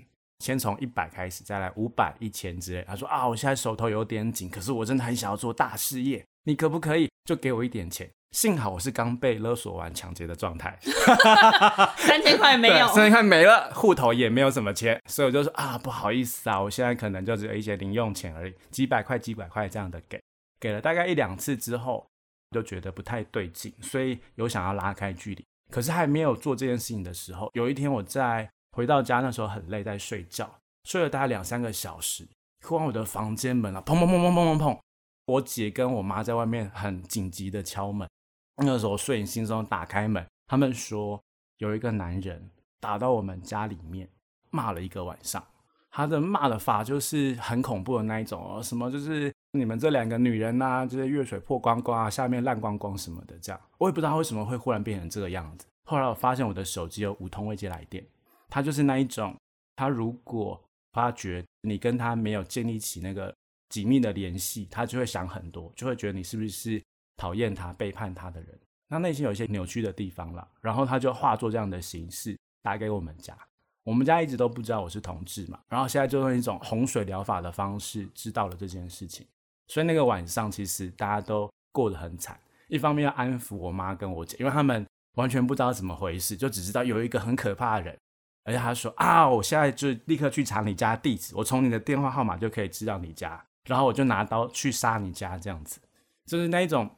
[0.40, 2.85] 先从一百开始，再来五百、一千之类。
[2.87, 8.11] 他说啊，我现在手头有点紧，可是我真的很想要做大事业，你可不可以就给我一点钱？
[8.33, 10.79] 幸好我是刚被勒索完抢劫的状态
[11.96, 20.20] 三千块没有，三千块没了，户头也没有什么钱，所以我就说啊，不好意思啊，我现在可能就只有一些零用钱而已，几百块、几百块这样的给，
[20.61, 22.07] 给了大概一两次之后，
[22.50, 25.42] 就觉得不太对劲，所以有想要拉开距离。
[25.70, 30.48] 可是还没有做这件事情的时候，有一天我在回到家，那时候很累，在睡觉，
[30.85, 32.26] 睡了大概两三个小时，
[32.61, 34.79] 突然我的房间门啊，砰砰砰砰砰砰砰，
[35.26, 38.09] 我姐跟我妈在外面很紧急的敲门。
[38.57, 41.20] 那个时候睡眼惺忪打开门，他们说
[41.59, 42.50] 有一个男人
[42.81, 44.09] 打到我们家里面，
[44.50, 45.44] 骂了一个晚上。
[45.90, 49.33] 他的骂的法就是很恐怖的那一种哦，什么就是。
[49.58, 55.66] 你们这两个女人呐、这些月水破光光啊，下面烂光光什么的，这样我也不知道他为什么会忽然变成这个样子。
[55.84, 58.04] 后来我发现我的手机有五通未接来电，
[58.48, 59.36] 他就是那一种，
[59.76, 60.60] 他如果
[60.92, 63.34] 发觉你跟他没有建立起那个
[63.68, 66.82] 紧密的联系，他就会想很多，就会觉得你是不是
[67.16, 70.46] 讨厌他、背叛他的人，那内心有一些扭曲的地方了。
[70.60, 73.36] 然后他就化作这样的形式打给我们家，
[73.84, 79.24] 我们家一直都不知道我是同志嘛，然后现在就用一种洪水疗法的方式知道了这件事情。
[79.68, 82.38] 所以那个晚上，其实大家都过得很惨。
[82.68, 87.96] 一方面要安抚我妈跟我姐，因为他们完全不知道怎么回事，就只知道有一个很可怕的人。
[88.44, 95.81] 而且他说啊，我现在就立刻去查你家地址，我从你的电话号码就可以知道你家，然后我就拿刀去杀你家，这样子，
[96.26, 96.88] 就是那一种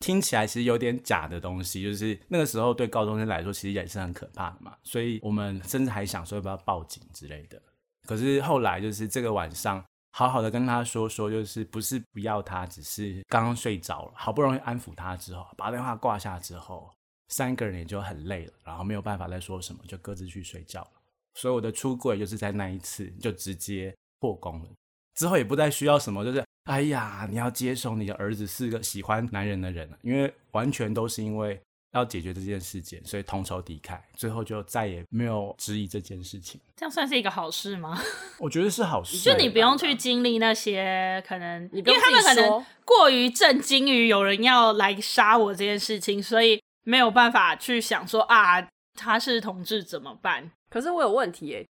[0.00, 1.82] 听起来其实有点假的东西。
[1.82, 4.74] 就是那个时候对高中生来说，其实也是很可怕的嘛。
[4.82, 7.60] 所以我们甚至还想说要不要报警之类的。
[8.06, 9.84] 可是后来就是这个晚上。
[10.10, 16.90] 好好的跟他说说，就是不是不要他，只是刚刚睡着了，好不容易安抚他之后，把电话挂下之后，
[17.28, 20.90] 三个人也就很累了，然后没有办法再说什么，就各自去睡觉了。
[21.34, 24.68] 所以我的出柜就是在那一次就直接破功了，
[25.14, 31.60] 之后也不再需要什么，就是哎呀，你要接受你的儿子是个喜欢男人的人，因为完全都是因为
[31.92, 36.60] 要解决这件事情，所以同仇敌忾，最后就再也没有质疑这件事情。
[36.76, 37.98] 这样算是一个好事吗？
[38.38, 50.50] 我觉得是好事， 就你不用去经历那些可能，因为他们可能过于震惊于有人要来杀我这件事情，所以没有办法去想说啊，他是同志怎么办？
[50.70, 51.66] 可是我有问题耶，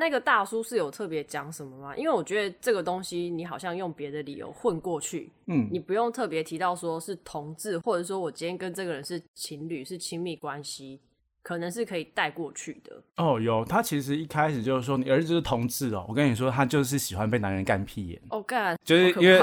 [0.00, 1.94] 那个大叔是有特别讲什么吗？
[1.94, 10.98] 因为我觉得这个东西你好像用别的理由混过去，嗯，你不用特别提到说是同志，或者说我今天跟这个人是情侣，是亲密关系，
[11.42, 13.02] 可能是可以带过去的。
[13.18, 18.18] 哦，有，他其实一开始就是说你儿子是同志哦，我跟你说，他就是喜欢被男人干屁眼。
[18.30, 19.38] 哦干，就是因为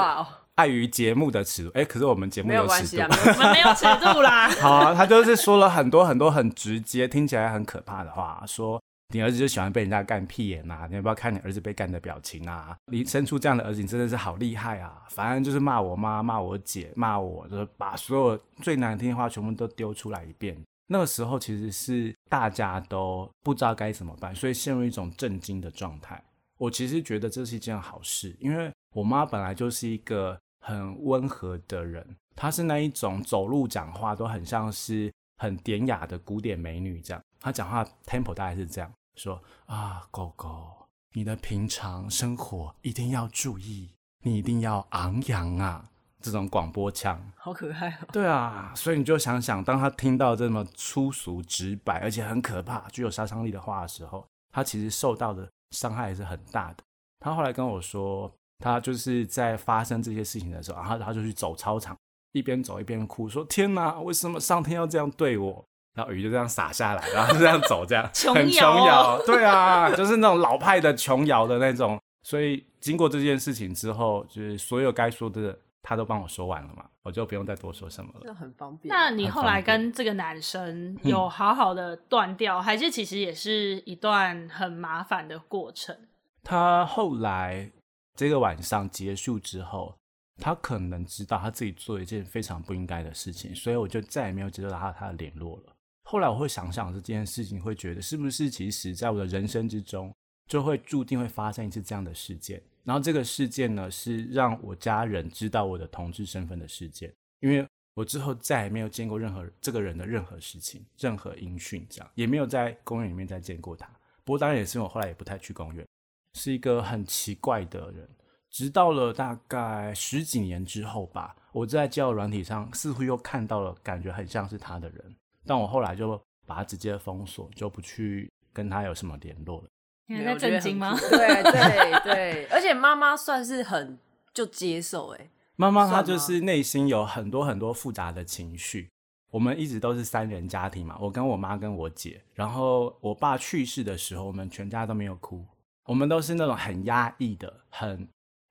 [0.56, 4.48] 碍于节目的尺度，哎，可是我们节目有尺度，没有关系啊，我们没有尺度啦。
[4.60, 8.82] 好啊，他就是说了很多很多很直接，听起来很可怕的话，说。
[9.14, 10.86] 你儿子就喜欢被人家干屁眼呐、啊？
[10.86, 12.76] 你要不要看你儿子被干的表情啊？
[12.92, 15.02] 你生出这样的儿子，你真的是好厉害啊！
[15.08, 20.62] 反正就是骂我妈、骂我姐、骂我，就是把所有最难听的话全部都丢出来一遍。
[20.88, 26.22] 那个时候其实是大家都不知道该怎么办，所以陷入一种震惊的状态。
[26.58, 37.22] 我其实觉得这是一件好事，因为我妈本来就是一个很温和的人，她是那一种走路讲话都很像是很典雅的古典美女这样。
[37.40, 38.92] 她讲话 tempo 大概是这样。
[39.18, 43.90] 说啊，狗狗，你的平常生活一定要注意，
[44.22, 45.90] 你一定要昂扬啊！
[46.20, 48.06] 这种广播腔好可爱哦。
[48.12, 56.82] 对啊，所以你就想想，当他听到这么粗俗、直白，而且很可怕、具有杀伤力的话的时候，他其实受到的伤害也是很大的。
[57.20, 61.96] 他后来跟我说，他就是在发生这些事情的时候，然后他就去走操场，
[62.32, 65.64] 一边走一边哭，说：“天哪，为什么上天要这样对我？”
[65.98, 72.00] 然后雨就这样洒下来，然后就这样走，这样 很琼瑶，对啊，就是那种老派的琼瑶的那种。
[72.22, 78.20] 所以经过这件事情之后，就是所有该说的他都帮我说完了嘛，我就不用再多说什么了。
[78.22, 78.94] 这很方便。
[78.94, 85.96] 那你后来跟这个男生有好好的断掉，还是其实也是一段很麻烦的过程？
[86.44, 87.68] 他后来
[88.14, 89.96] 这个晚上结束之后，
[90.40, 95.72] 他可能知道他自己做一件非常不应该的事情，所以我就再也没有接受到他他的联络了。
[96.10, 100.10] 后来我会想想这件事情，会觉得是不是其实在我的人生之中，
[100.46, 102.62] 就会注定会发生一次这样的事件。
[102.82, 107.12] 然后这个事件呢，是让我家人知道我的同志身份的事件。
[107.40, 113.86] 因为我之后再也没有见过任何这个人的任何事情、任何音讯，这样也没有在公园里面再见过他。
[114.24, 115.86] 不过当然也是我后来也不太去公园，
[116.32, 118.08] 是一个很奇怪的人。
[118.48, 125.14] 直到了大概十几年之后吧，我在交友软体上似乎又看到了感觉很像是他的人。
[125.48, 129.68] 但我后来就把他直接封锁，就不去跟他有什么联络了。
[130.06, 130.94] 你在震惊吗？
[131.10, 133.98] 对对对，而且妈妈算是很
[134.32, 135.30] 就接受哎。
[135.56, 138.88] 妈妈她就是内心有很多很多复杂的情绪。
[139.30, 142.22] 我们一直都是三人家庭嘛，我跟我妈跟我姐。
[142.32, 145.44] 然后我爸去世的时候，我们全家都没有哭。
[145.84, 148.08] 我们都是那种很压抑的，很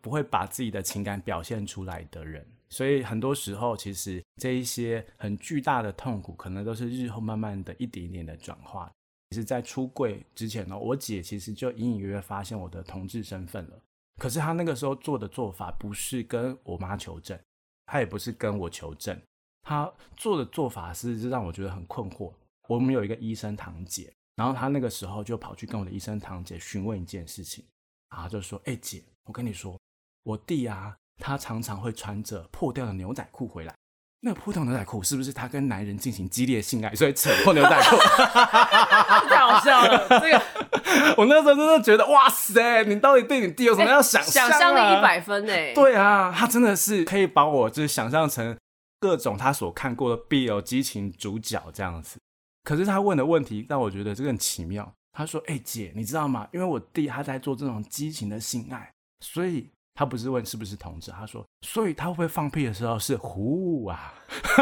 [0.08, 2.48] 不会把自己的情感表现出来的人。
[2.70, 8.90] 所以很多时候，其实这一些很巨大的痛苦，可能都是日后慢慢的一点点的转化。
[9.32, 13.78] 其实，在出柜之前呢，我姐其实就隐隐约约发现我的同志身份了。
[14.22, 17.38] 可是她那个时候做的做法，不是跟我妈求证，
[17.88, 19.22] 她也不是跟我求证，
[19.64, 22.32] 她做的做法是让我觉得很困惑。
[22.70, 27.64] 我们有一个医生堂姐，然后她那个时候就跑去跟我的医生堂姐询问一件事情，
[28.10, 29.77] 啊就说：“哎，姐，我跟你说，
[30.28, 33.74] 我弟啊。”他常常会穿着破掉的牛仔裤回来，
[34.22, 37.98] 那个破掉牛仔裤是不是他跟男人进行激烈性爱，所以扯破牛仔裤？
[39.28, 40.08] 太好笑了！
[40.22, 40.40] 这个
[41.18, 44.50] 我那时候真的觉得，哇塞，你到底对你弟有什么要想象、啊？
[44.52, 45.74] 想象力一百分诶！
[45.76, 48.56] 对啊，他真的是可以把我就是想象成
[49.00, 52.20] 各种他所看过的 BL 激情主角这样子。
[52.64, 54.94] 可是他问的问题让我觉得这个很奇妙。
[55.14, 56.48] 他说：“哎、欸、姐，你知道吗？
[56.54, 58.92] 因为我弟他在做这种激情的性爱，
[59.26, 64.14] 所以。”他不是问是不是同志，他说，所以他会不会放屁的时候是呼啊？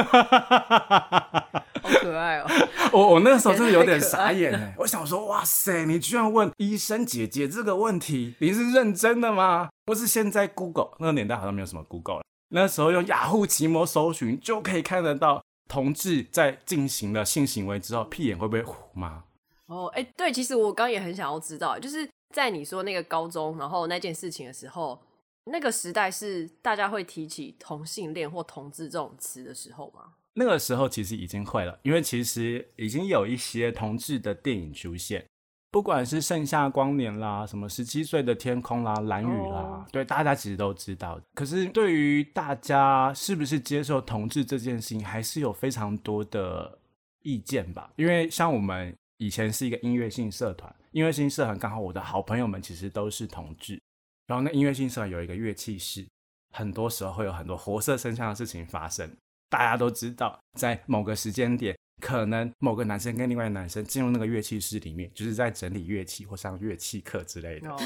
[1.84, 2.48] 好可爱哦！
[2.94, 9.68] 我我那个时候真的有点 傻眼哎，我想说，哇塞，你居然问医生姐姐这个问题，你是认真的吗？
[9.84, 19.26] 不是现在 Google 那个年代好像没有什么 Google 了，那时候用雅虎奇摩搜寻就可以看得到同志在进行了性行为之后屁眼会不会呼吗？
[19.66, 24.98] 哦，哎，对，其实我刚也很想要知道，就是在你说那个高中然后那件事情的时候。
[25.46, 30.14] 那个时代是大家会提起同性恋或同志这种词的时候吗？
[30.34, 35.26] 那个时候其实已经会了，因为其实已经有一些同志的电影出现，
[35.72, 39.92] 不管是盛夏光年啦，什么十七岁的天空啦，蓝雨啦，oh.
[39.92, 41.22] 对，大家其实都知道。
[41.34, 46.78] 可是对于大家是不是接受同志这件事情，还是有非常多的
[47.22, 47.90] 意见吧。
[47.96, 53.82] 因为像我们以前是一个音乐性社团，音乐性社团刚好我的好朋友们其实都是同志，
[54.28, 56.06] 然后那音乐性社有一个乐器室，
[56.54, 59.10] 很多时候会有很多活色生香的事情发生。
[59.50, 61.76] 大家都知道，在某个时间点。
[62.02, 67.70] 可能某个男生跟另外男生进入那个乐器室里面，就是在整理乐器或上乐器课之类的。
[67.72, 67.82] Oh,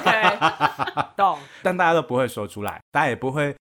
[0.00, 1.38] OK，懂。
[1.62, 3.54] 但大家都不会说出来，大家也不会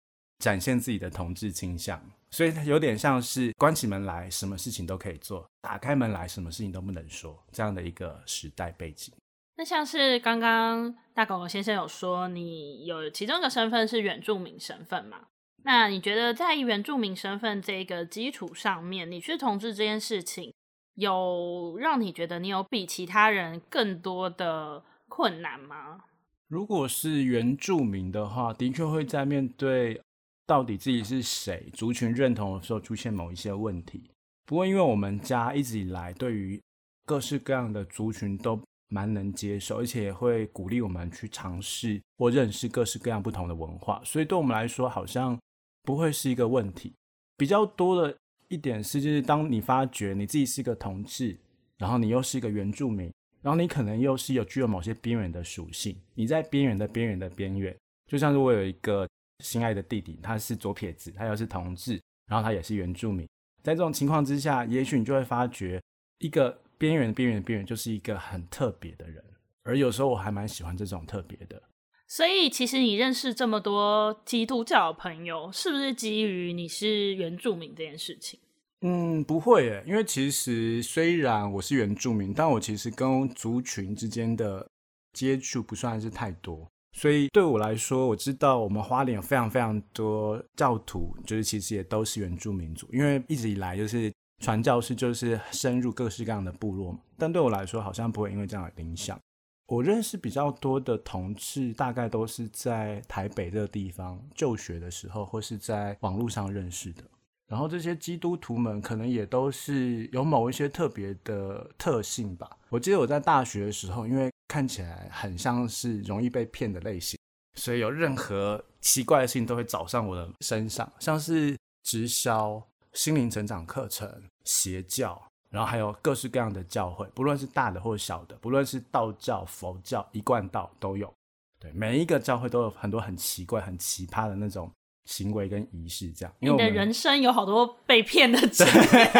[0.40, 1.98] 展现自己的同志倾向，
[2.30, 9.14] 所以有点像是关起门来什么事情都可以做，打开门来什么事情都不能说这样的一个时代背景。
[9.58, 15.22] 那像是刚刚大狗狗先生有说，你有其中一个身份是原住民身份嘛？
[15.64, 20.54] 那你觉得在原住民身份这个基础上面，你去同志这件事情，
[20.94, 26.04] 有让你觉得你有比其他人更多的困难吗？
[26.46, 30.00] 如果是原住民的话，的确会在面对
[30.46, 34.08] 到底自己是谁、族群认同的时候出现某一些问题。
[34.46, 36.62] 不过，因为我们家一直以来对于
[37.04, 45.38] 各式各样的族群都蛮能接受，而且也会鼓励我们去尝试或认识各式各样不同的文化，所以对我们来说，好像。
[45.84, 46.92] 不会是一个问题，
[47.34, 48.14] 比较多的
[48.48, 51.34] 一点是，就是当你发觉你自己是一个同志，
[51.78, 53.10] 然后你又是一个原住民，
[53.40, 57.74] 然后你可能又是有具有某些边缘的属性，你在边缘的边缘的边缘，
[58.06, 59.08] 就像是我有一个
[59.42, 63.26] 心爱的弟弟，他是左撇子，他又是同志，然后他也是原住民，
[63.62, 65.80] 在这种情况之下，也许你就会发觉
[66.18, 69.22] 一个边缘的边缘的边缘就是一个很特别的人，
[69.64, 71.62] 而有时候我还蛮喜欢这种特别的。
[72.06, 78.40] 所以，其实你认识这么多基督教朋友，是不是基于你是原住民这件事情？
[78.80, 84.66] 嗯，不会耶，因为其实虽然我是原住民，但我其实跟族群之间的
[85.12, 86.66] 接触不算是太多。
[86.92, 96.96] 所以对我来说，我知道我们花莲有非常非常多教徒，就是其实也都是原住民族，因为一直以来就是传教士就是深入各式各样的部落。
[97.16, 99.18] 但对我来说，好像不会因为这样的影响。
[99.66, 107.02] 我认识比较多的同志，大概都是在台北这个地方就学的时候，或是在网络上认识的。
[107.48, 112.48] 然后这些基督徒们可能也都是有某一些特别的特性吧。
[112.68, 117.18] 我记得我在大学的时候，因为看起来很像是容易被骗的类型，
[117.54, 122.62] 所以有任何奇怪的事情都会找上我的身上，像是直销、
[122.92, 125.22] 心灵成长课程、邪教。
[125.50, 131.10] 然后还有各式各样的教会，不论是大的或小的，不论是道教、佛教、一贯道都有。
[131.58, 134.70] 对，每一个教会都有很多很奇怪、很奇葩的那种
[135.06, 136.34] 行为跟仪式，这样。
[136.38, 139.10] 你的人生有好多被骗的 经验，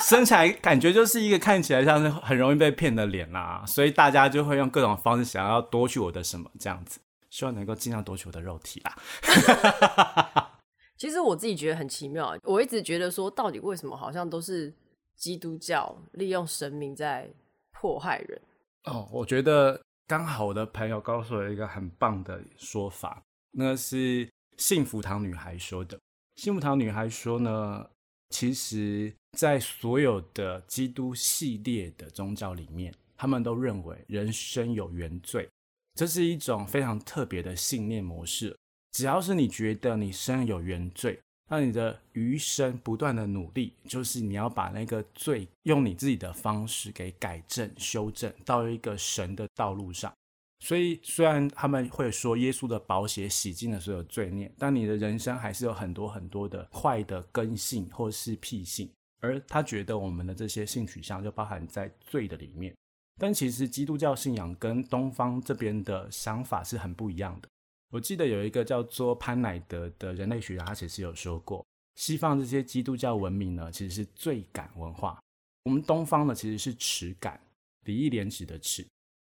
[0.00, 6.98] 生起来感觉就是一个看起来像是很容易被骗的脸啦，所以大家就会用各种方式想要夺取我的什么这样子，
[7.30, 10.47] 希望能够尽量夺取我的肉体啦。
[10.98, 14.70] 其实我自己觉得很奇妙，我一直觉得说，到底为什么好像都是。
[15.18, 17.28] 基督教利用神明在
[17.72, 18.40] 迫害人
[18.84, 23.20] 哦，我觉得刚好我的朋友告诉我一个很棒的说法，
[23.50, 25.98] 那是幸福堂女孩说的。
[26.36, 27.84] 幸福堂女孩说呢，
[28.28, 35.48] 其实，在所有的基督系列的宗教里面，他们都认为人生有原罪，
[35.94, 38.56] 这是一种非常特别的信念模式。
[38.92, 41.18] 只要是你觉得你生有原罪。
[41.50, 50.12] 那你的余生不断的努力，就是你要把那个罪用你自己的方式给改正、修正到一个神的道路上。
[50.60, 58.90] 所以，虽然他们会说耶稣的宝血洗净了所有罪孽，但你的人生还是有很多很多的坏的根性或是癖性。
[59.20, 62.74] 而他觉得我们的这些性取向就包含在罪的里面。
[63.18, 67.48] 但其实基督教信仰跟东方这边的想法是很不一样的。
[67.90, 71.64] 我记得有一个叫做潘乃德的人类学家，他其实有说过，
[71.96, 75.18] 西方这些基督教文明呢，其实是罪感文化；
[75.64, 77.40] 我们东方呢，其实是耻感，
[77.84, 78.86] 礼义廉耻的耻。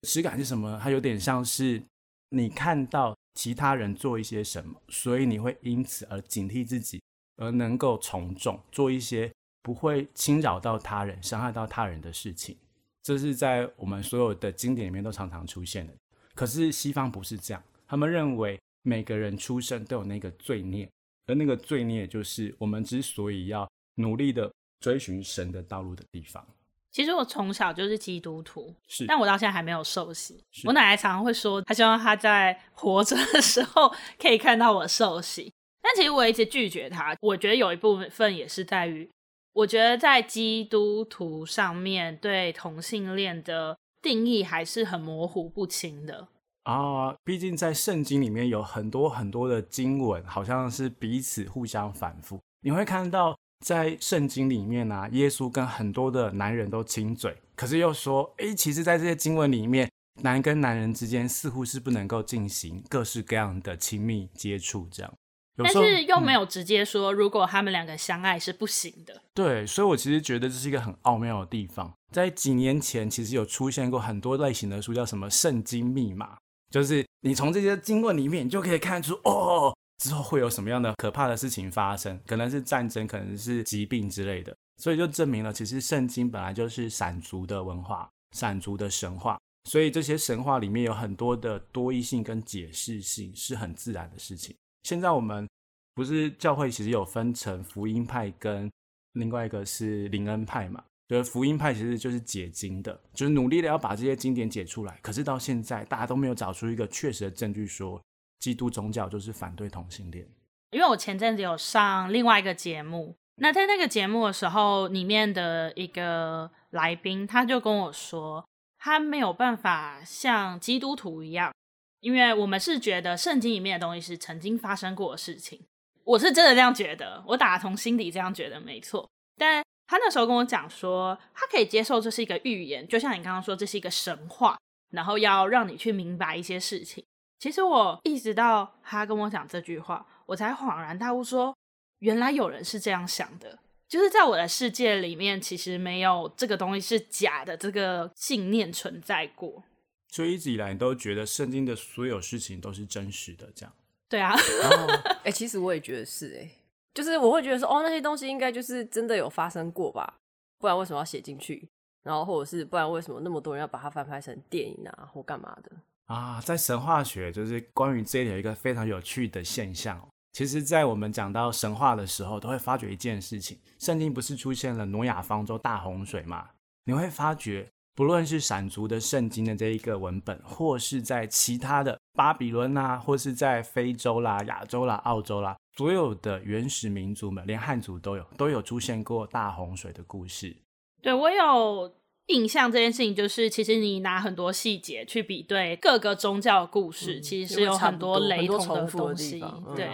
[0.08, 0.80] 耻感是什么？
[0.82, 1.82] 它有点像是
[2.30, 7.00] 你看到其他人做一些什么，所以你会因此而警惕自己，
[7.36, 9.32] 而能够从众，做一些
[9.62, 12.58] 不会侵扰到他人、伤害到他人的事情。
[13.04, 15.94] 这是在我们所有的经典里面都常常出现的。
[16.34, 17.64] 可是西方不是这样。
[17.88, 20.90] 他们认为每个人出生都有那个罪孽，
[21.26, 26.46] 而那个罪孽就是我们之所以要努力的追寻神的道路的地方。
[26.92, 30.44] 其实我从小就是基督徒，是，但我到现在还没有受洗。
[30.66, 37.16] 我奶奶常常会说，她希望她在活着的时候可以看到我受洗，但其实我一直拒绝她。
[37.22, 39.10] 我觉得有一部分也是在于，
[39.54, 43.78] 我觉得在基督徒上面对同性恋的。
[44.00, 46.30] 定义还是很模糊不清的
[46.72, 47.16] 啊。
[47.24, 52.40] 毕竟在圣经里面有很多很多的经文，好像是彼此互相反复。
[52.62, 59.90] 你会看到在圣经里面啊，耶稣跟很多的男人都亲嘴，可是又说，诶，其实，在这些经文里面，
[60.22, 65.14] 男跟男人之间似乎是不能够进行各式各样的亲密接触，这样。
[65.60, 69.16] 但是又没有直接说，如果他们两个相爱是不行的。
[69.16, 69.22] 嗯。
[69.34, 71.92] 对，所以我其实觉得这是一个很奥妙的地方。
[72.12, 76.36] 在几年前，其实有出现过很多类型的书，叫什么《圣经密码》，
[76.70, 84.56] 就是你从这些经文里面，你就可以看出哦，之后会有什么样的可怕的事情发生，可能是战争，可能是疾病之类的。
[84.78, 89.40] 所以就证明了，其实圣经本来就是闪族的文化，闪族的神话。
[89.64, 94.56] 所以这些神话里面有很多的多义性跟解释性，是很自然的事情。
[94.84, 95.48] 现在我们
[95.96, 98.72] 不是教会其实有分成福音派跟
[99.14, 100.84] 另外一个是灵恩派嘛？
[101.08, 105.00] 就是福音派其实就是解经的，就是努力的要把这些经典解出来。
[105.02, 108.02] 可是到现在大家都没有找出一个确实的证据说
[108.40, 110.28] 基督宗教就是反对同性恋。
[110.72, 118.46] 因为我前阵子有上另外一个节目，那在那个节目的时候，里面的一个来宾他就跟我说，
[118.78, 121.54] 他没有办法像基督徒一样。
[122.00, 125.60] 因为我们是觉得圣经里面的东西是曾经发生过的事情，
[126.04, 129.10] 我是真的这样觉得，我打从心底这样觉得没错。
[129.36, 134.60] 但他那时候跟我讲说，他可以接受这是一个预言，就像你刚刚说这是一个神话，
[134.92, 137.04] 然后要让你去明白一些事情。
[137.40, 141.56] 其实我一直到他跟我讲这句话，我才恍然大悟说，
[142.00, 149.64] 原来有人是这样想的，就是在我的世界里面，其实没有这个东西是假的，这个信念存在过。
[150.10, 153.74] 所以一直以来，你都觉得圣经的所有事情都是真实的，这样？
[154.10, 154.34] 对啊。
[155.24, 156.52] 哎、欸，其实我也觉得是、欸，哎，
[156.98, 160.16] 就是我会觉得说，哦，那些东西应该就是真的有发生过吧？
[160.58, 161.70] 不然为什么要写进去？
[162.02, 165.72] 然后或者是不然为什么那么多人要把它翻拍成电影啊，或干嘛的？
[166.06, 170.02] 啊，在神话学就是关于这里有一个非常有趣的现象。
[170.34, 176.50] 其实，在我们讲到神话的时候，都会发觉一件事情：圣经不是出现了挪亚方舟大洪水吗？
[176.86, 177.70] 你会发觉。
[177.96, 190.56] 不论是闪族的圣经的这一个文本，或是在其他的巴比伦啊，或是在非洲啦、亚洲啦、澳洲啦，所有的原始民族们，连汉族都有，都有出现过大洪水的故事。
[191.04, 191.94] 对，我有
[192.26, 199.40] 印象，这件事情就是，其实你拿很多细节去比对各个宗教的故事，嗯、其实是有很多雷同的东西。
[199.76, 199.88] 对，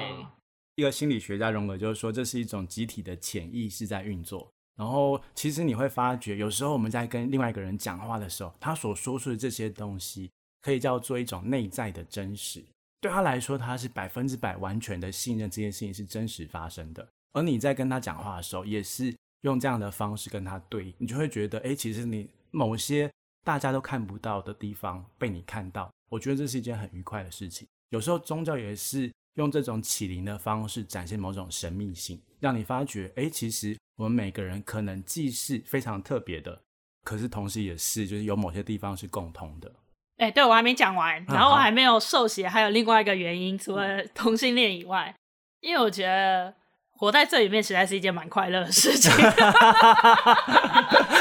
[0.75, 4.49] 一个心理学家荣格就是说，这是一种集体的潜意识在运作。
[4.77, 10.31] 然后，其实你会发觉，有时候我们在跟另外一个人讲话的时候，他所说出的这些东西，
[10.61, 12.63] 可以叫做一种内在的真实。
[13.03, 17.05] 对他来说，他是百分之百完全的信任这件事情是真实发生的。
[17.33, 23.11] 而你在跟他讲话的时候，也是用这样的方式跟他对，你就会觉得，哎，其实你某些
[23.43, 25.91] 大家都看不到的地方被你看到。
[26.09, 27.67] 我觉得这是一件很愉快的事情。
[27.89, 33.77] 有时候宗教也是用这种启灵的方式展现某种神秘性，让你发觉，哎，其实。
[33.95, 36.59] 我们每个人可能既是非常特别的，
[37.03, 39.71] 可是同时也是就是有某些地方是共通的。
[40.17, 45.13] 哎、欸，对，我还没讲完，然后我还没有受洗，还有另外一个原因，除了同性恋以外，
[45.59, 46.53] 因为我觉得
[46.95, 49.11] 活在这里面实在是一件蛮快乐的事情。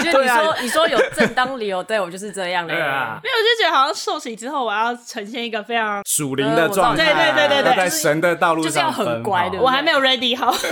[0.03, 2.75] 就你说，你说有正当理由，对我就是这样的。
[2.75, 9.59] 对啊，没有，我就觉得好像受洗之后，我要呈现一个非常属灵的状态，对对对对对，在神的道路上，就是要很乖的。
[9.59, 10.53] 我还没有 ready 好。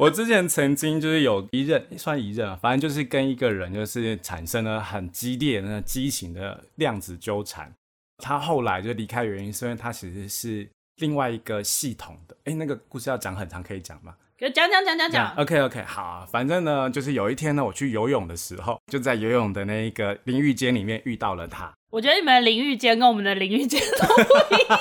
[0.00, 7.70] 我之前曾经就是有一任，算一任啊，反正就是跟一个人就是产生了很激烈的那激情的量子纠缠。
[8.16, 12.34] 他后来就离开，原因是因为他其实是另外一个系统的。
[12.44, 14.16] 哎，那个故事要讲很长，可以讲吗？
[14.40, 15.34] 可以讲讲讲讲讲。
[15.36, 21.70] OK OK，好啊，反正呢，就是有一天呢，我去游泳的时候，就在游泳的那一个淋浴间里面遇到了他。
[21.90, 24.80] 我觉得你们的淋浴间跟我们的淋浴间都不一样。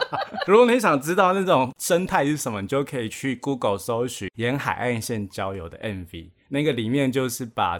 [0.48, 7.78] 如果你想知道那种生态是什么，你就可以去 Google 搜寻“沿海岸线交友”的 MV，那个里面就是把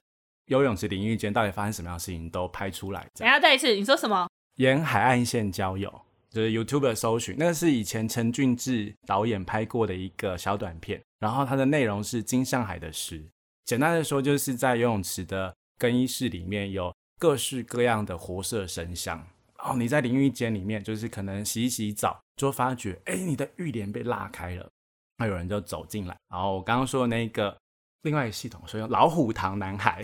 [0.49, 3.07] 游泳池淋浴间到底发生什么样的事情都拍出来。
[3.19, 4.29] 等下再一次，你说什么？
[4.57, 6.03] 沿海岸线交友
[6.35, 13.25] 就是 YouTube 的搜寻，那个是以前陈俊志导演拍过的一个小短片，然后它的内容是金上海的诗。
[13.65, 16.93] 简单的说，就是在游泳池的更衣室里面有。
[17.17, 19.25] 各式各样的活色生香
[19.61, 19.77] 哦！
[19.77, 24.69] 你在淋浴间里面，就是可能洗洗澡，就发觉，哎，你的浴帘被拉开了，
[25.17, 26.17] 那有人就走进来。
[26.29, 27.57] 然后我刚刚说的那个
[28.05, 30.01] 另外一个系统，所以老虎堂男孩，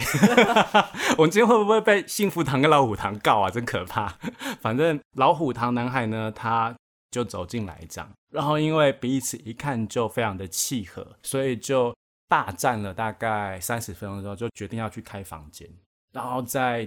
[1.17, 3.49] 我们今天会不会被幸福堂跟老虎堂告啊？
[3.49, 4.19] 真可怕！
[4.61, 6.75] 反正老虎堂男孩呢，他
[7.11, 11.95] 就走进来这样，然后因为彼此一看就非常的契合，所以就
[12.29, 15.69] 大战了大概三十分钟之后，就决定要去开房间，
[16.13, 16.87] 然后在。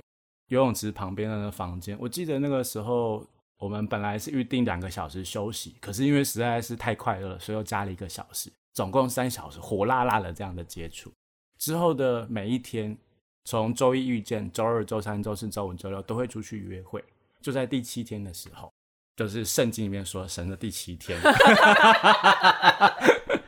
[0.50, 1.98] 游泳池旁边的那个房间。
[2.00, 3.26] 我记得那个时候
[3.58, 11.12] 我们本来是预定两个小时休息，可是因为实在是太快乐了，所以又加了一个小时，总共三小时，火辣辣的这样的接触。
[11.58, 12.98] 之后的每一天，
[13.46, 17.04] 从周一遇见，周二、周三、周四、周五、周六都会出去约会。
[17.42, 18.72] 就在第七天的时候，
[19.16, 21.20] 就是圣经里面说神的第七天。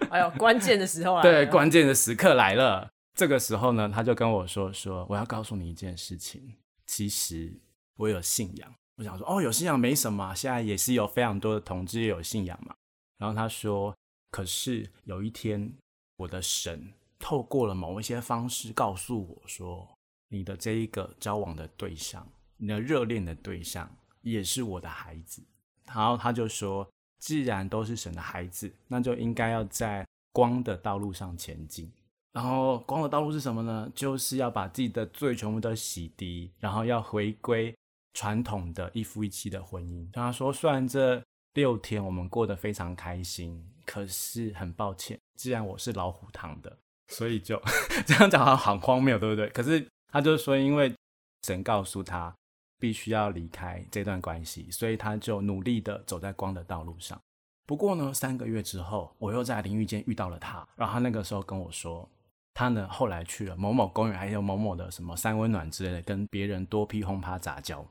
[0.09, 1.21] 哎呦，关键的时候啊！
[1.21, 2.89] 对，关键的时刻来了。
[3.13, 6.55] 这个时候呢，他就跟我说：“说我要告诉你一件事情，
[6.85, 7.53] 其实
[7.97, 12.75] 我有信仰。”我想说：“哦，有信仰没什么，现在也是有非常多的同志也有信仰嘛。”
[13.17, 13.95] 然后他说
[14.35, 15.71] ：“可是有一天，
[16.17, 19.87] 我的神透过了某一些方式告诉我说，
[20.27, 22.27] 你的这一个交往的对象，
[22.57, 23.89] 你的热恋的对象，
[24.23, 25.41] 也是我的孩子。”
[25.87, 26.85] 然后他就说。
[27.17, 31.91] 既然都是神的孩子，那就应该要在光的道路上前进。
[32.33, 33.89] 然后，光的道路是什么呢？
[33.95, 37.73] 就是要把自己的罪全部都洗涤，然后要回归
[38.13, 40.07] 传统的一夫一妻的婚姻。
[40.11, 41.23] 他说，虽然这
[41.55, 46.77] 六天我们过得非常开心，可是很抱歉，既然我是老虎堂的，
[47.07, 47.59] 所以就
[48.05, 49.49] 这样讲好像很荒谬，对不对？
[49.49, 50.93] 可是他就说，因为
[51.41, 52.31] 神告诉他。
[52.77, 57.19] 必须要离开这段关系，所以他就努力的走在光的道路上。
[57.65, 62.07] 不过呢，三个月之后，我又在淋浴间遇到了他，然后他那个时候跟我说，
[62.53, 67.83] 他呢后来去了某某公园，还有某某的什么三温暖之类的，跟别人多批轰趴杂交。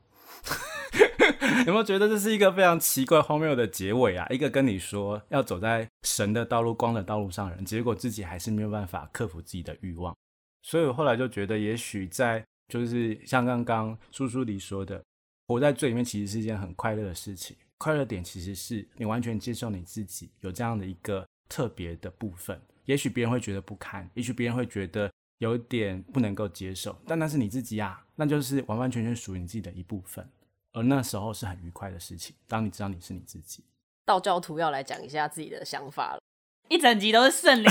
[1.65, 4.27] 有没有觉得这是一个非常奇怪荒谬的结尾啊？
[4.29, 10.15] 一个跟你说要走在神的道路、光的道路上人，结果自己还是没有办法克服自己的欲望。
[10.63, 12.43] 所以我后来就觉得，也许在。
[12.67, 14.99] 就是像刚刚叔叔里说的，
[15.47, 17.55] 活在罪里面其实是一件很快乐的事情。
[17.77, 22.59] 快乐点其实是你完全接受你自己有这样的一个特别的部分。
[22.85, 30.27] 也许别人会觉得不堪，也许别人会觉得有点不能够接受，但那是你自己啊，那就是完完全全属于你自己的一部分。
[30.73, 32.35] 而那时候是很愉快的事情。
[32.47, 33.63] 当你知道你是你自己，
[34.05, 36.19] 道教徒要来讲一下自己的想法了。
[36.67, 37.69] 一整集都是圣灵。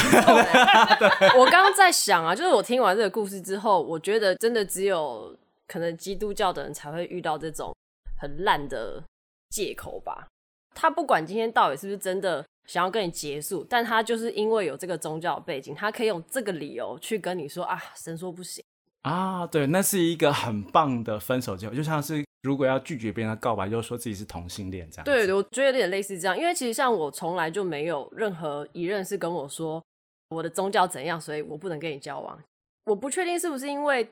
[1.37, 5.37] 我刚刚在想啊，就是我听完这个故事之后，我觉得真的只有
[5.67, 7.75] 可能基督教的人才会遇到这种
[8.17, 9.03] 很烂的
[9.51, 10.29] 借口吧。
[10.75, 18.65] 他不管今天到底是不是真的想要跟你结束，但他就是因为有这个宗教背景，他可以用这个理由去跟你说啊，神说不行
[19.05, 19.47] 啊。
[19.47, 22.23] 对，那是一个很棒的分手借口，就像是。
[22.45, 25.05] 如果要拒绝别人的告白，就说自己是同性恋这样。
[25.07, 29.83] 对，我觉得有点类似这样，因为其实像我从来就没有任何一任是跟我说
[30.29, 32.39] 我的宗教怎样，所以我不能跟你交往。
[32.85, 34.07] 我不确定是不是因为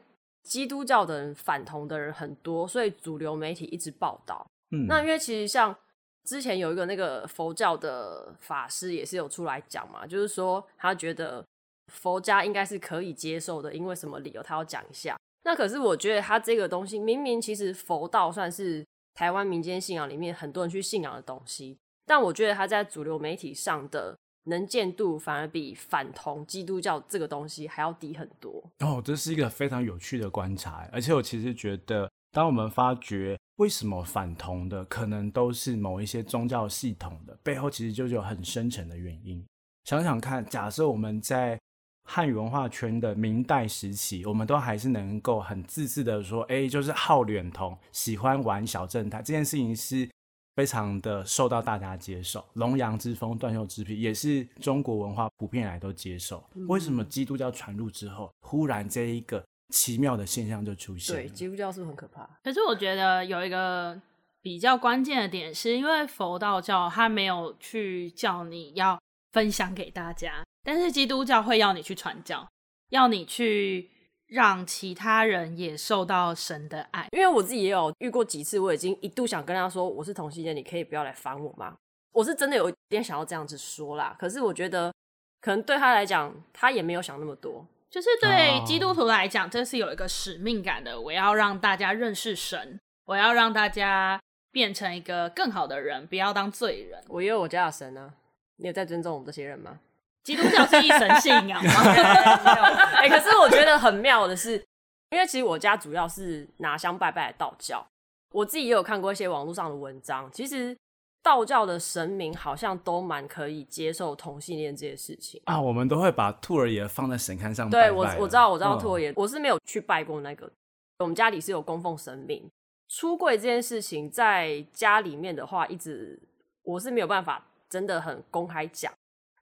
[0.45, 4.47] 基督教的人反同的人很多，所以主流媒体一直报道。
[4.71, 5.77] 嗯，那因为其实像
[6.25, 11.45] 之前有一个那个佛教的法师也是有出来讲嘛，就是说他觉得
[11.89, 15.17] 佛家应该是可以接受的，因为什么理由他要讲一下。
[15.45, 21.77] 那可是我觉得他这个东西，明明其实佛道算是台湾民间信仰里面很多人去信仰的东西，
[22.07, 28.63] 但我觉得他在主流媒体上的能见度反而比反同基督教这个东西还要低很多。
[28.81, 39.45] 哦，这是一个非常有趣的观察，而且我其实觉得，当我们发觉为什么反同的可能都是某一些宗教系统的背后，其实就有很深层的原因。
[39.85, 41.59] 想想看，假设我们在
[42.05, 50.09] 汉语文化圈的明代时期，我们都还是能够很自私的说，哎，就是好脸童，喜欢玩小正太这件事情是
[50.55, 52.45] 非常的受到大家接受。
[52.55, 56.45] 龙阳之风，断袖之癖，也是中国文化普遍来都接受。
[56.55, 61.17] 嗯、为什么基督教传入之后，忽然这一个奇妙的现象就出现？
[61.17, 62.29] 对，基督教是不是很可怕？
[62.43, 63.99] 可是我觉得有一个
[64.43, 69.01] 比较关键的点，是因为佛道教它没有去叫你要
[69.33, 70.45] 分享给大家。
[70.63, 72.49] 但是基督教会要你去传教，
[72.91, 73.91] 要你去
[74.27, 77.09] 让其他人也受到神的爱。
[77.13, 81.77] 因为我自己也有遇过几次，我已经一度想跟他说我是同性恋，你可以不要来烦我吗？
[82.13, 84.15] 我是真的有一点想要这样子说啦。
[84.19, 84.93] 可是我觉得，
[85.41, 87.67] 可能对他来讲，他也没有想那么多。
[87.91, 90.99] 就是对基督徒来讲，这是有一个使命感的。
[91.01, 97.03] 我要让大家认识神，我要让大家变成一个更好的人，不要当罪人。
[97.09, 98.15] 我也有我家的神啊，
[98.57, 99.79] 你有在尊重我们这些人吗？
[100.25, 101.73] 基督教是一神信仰吗？
[102.97, 104.63] 哎、欸，可是我觉得很妙的是，
[105.11, 107.85] 因为其实我家主要是拿香拜拜的道教，
[108.33, 110.31] 我自己也有看过一些网络上的文章。
[110.33, 110.77] 其实
[111.23, 115.61] 道教的神明好像都蛮可以接受同性恋这些事情啊。
[115.61, 117.89] 我们都会把兔儿爷放在神龛上拜拜。
[117.89, 120.51] 对，我我知道，我知道兔儿爷，我是没有去拜过那个。
[120.99, 122.49] 我们家里是有供奉神明，
[122.89, 126.17] 出柜这件事情在家里面的话，一直
[126.63, 128.93] 我是没有办法真的很公开讲。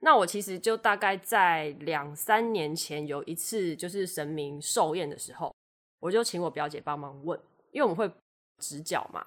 [0.01, 5.55] 那我其实就大概在两三年前有一次，就是神明寿宴的时候，
[6.01, 7.39] 我就请我表姐帮忙问。
[7.73, 8.11] 因为我们会
[8.59, 9.25] 指教嘛，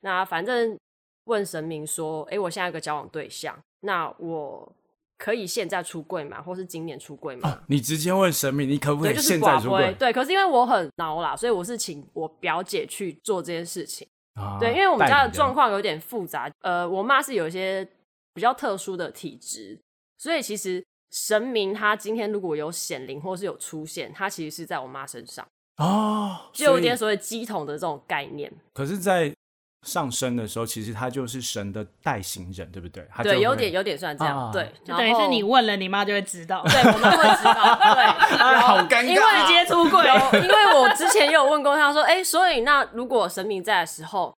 [0.00, 0.78] 那反正
[1.24, 4.72] 问神明说，哎，我现在有个交往对象，那我
[5.18, 6.40] 可以现在出柜吗？
[6.40, 7.50] 或是今年出柜吗？
[7.50, 9.78] 啊，你直接问神明，你可不可以现在出柜？
[9.78, 14.08] 对，就是，对，可是因为我很孬啦，所以我是请我表姐去做这件事情。
[14.34, 17.86] 啊，对，因为我们家的状况有点复杂，呃，我妈是有一些
[18.32, 19.78] 比较特殊的体质，
[20.22, 25.44] 所以其实神明他今天如果有显灵或是有出现，他其实是在我妈身上
[25.78, 28.52] 哦，就有点所谓鸡桶的这种概念。
[28.72, 29.34] 可是，在
[29.84, 33.04] 上升的时候，其实他就是神的代行人，对不对？
[33.24, 40.04] 对，有点有点算这样，啊、对，就等于是你问了，你妈就会知道，对，我妈会知道， 对，啊、 好尴尬，因为直接出柜，
[40.40, 44.32] 因为我之前也有问过他说，哎、欸，所以那如果神明在的时候，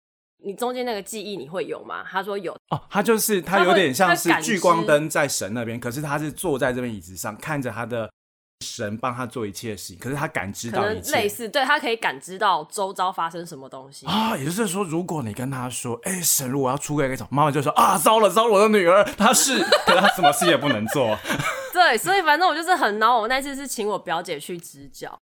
[0.44, 2.04] 你中间那个记忆你会有吗？
[2.10, 8.10] 他说有，哦，他就是他有点像是聚光灯在神那边，可是他是坐在这边椅子上看着他的。
[8.62, 14.38] 神帮他做一切事情，可是他感知到一切，类似，对，他可以感知到周遭发生什么东西啊。
[14.38, 21.14] 也就是说，如果你跟他说：“哎、欸，神，如果要出柜那种，妈妈就说：“啊，糟了，糟了，我的女儿，她是，可是她什么事也不能做。
[21.74, 23.20] ”对，所以反正我就是很恼。
[23.20, 25.14] 我那次是请我表姐去指教，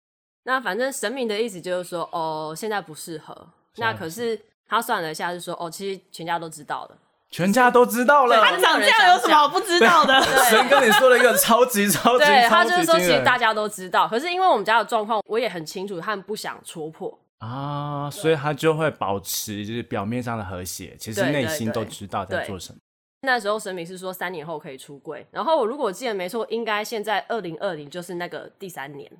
[0.43, 3.47] 那反正神明的意思就是说：“哦，现在不适合。”
[3.77, 4.39] 那可是
[4.71, 6.97] 他算了一下，就说：“哦，其实全家都知道了。”
[7.29, 10.21] 全家都知道了，他长这样有什么不知道的？
[10.49, 22.79] 神跟你说了一个超级超级，对，他就是说其实大家都知道，可是因为我们家的状况，我也很清楚，他们不想戳破啊，所以他就会保持就是表面上的和谐，其实内心都知道在做什么。
[23.23, 29.11] 那时候神明是说三年后可以出柜，然后我如果记得没错，应该现在二零二零就是那个第三年。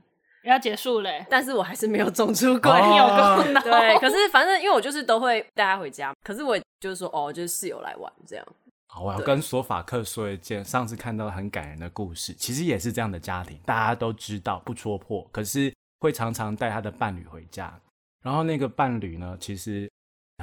[0.44, 3.62] 要结束嘞，但是我还是没有种出柜，你有够恼。
[3.62, 8.46] 对，可是反正因为我就是都会带他回家，可是我就是说哦，就是室友来玩这样。
[8.88, 17.80] 好，我要跟索法克说一件上次看到很感人的故事，其实也是这样的家庭，大家都知道不戳破，可是会常常带他的伴侣回家，
[18.24, 19.90] 然后那个伴侣呢，其实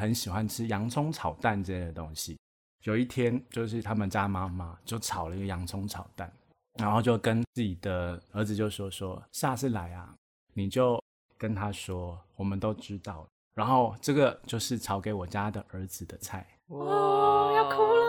[0.01, 2.39] 很喜欢吃洋葱炒蛋这类的东西。
[2.85, 6.33] 有一天，就是他们家妈妈就炒了一个洋葱炒蛋。
[6.79, 10.15] 然后就跟自己的儿子就说说，下次来啊，
[10.55, 11.03] 你就
[11.37, 13.27] 跟他说，我们都知道。
[13.55, 16.47] 然后这个就是炒给我家的儿子的菜。
[16.69, 18.07] 哇，要哭了。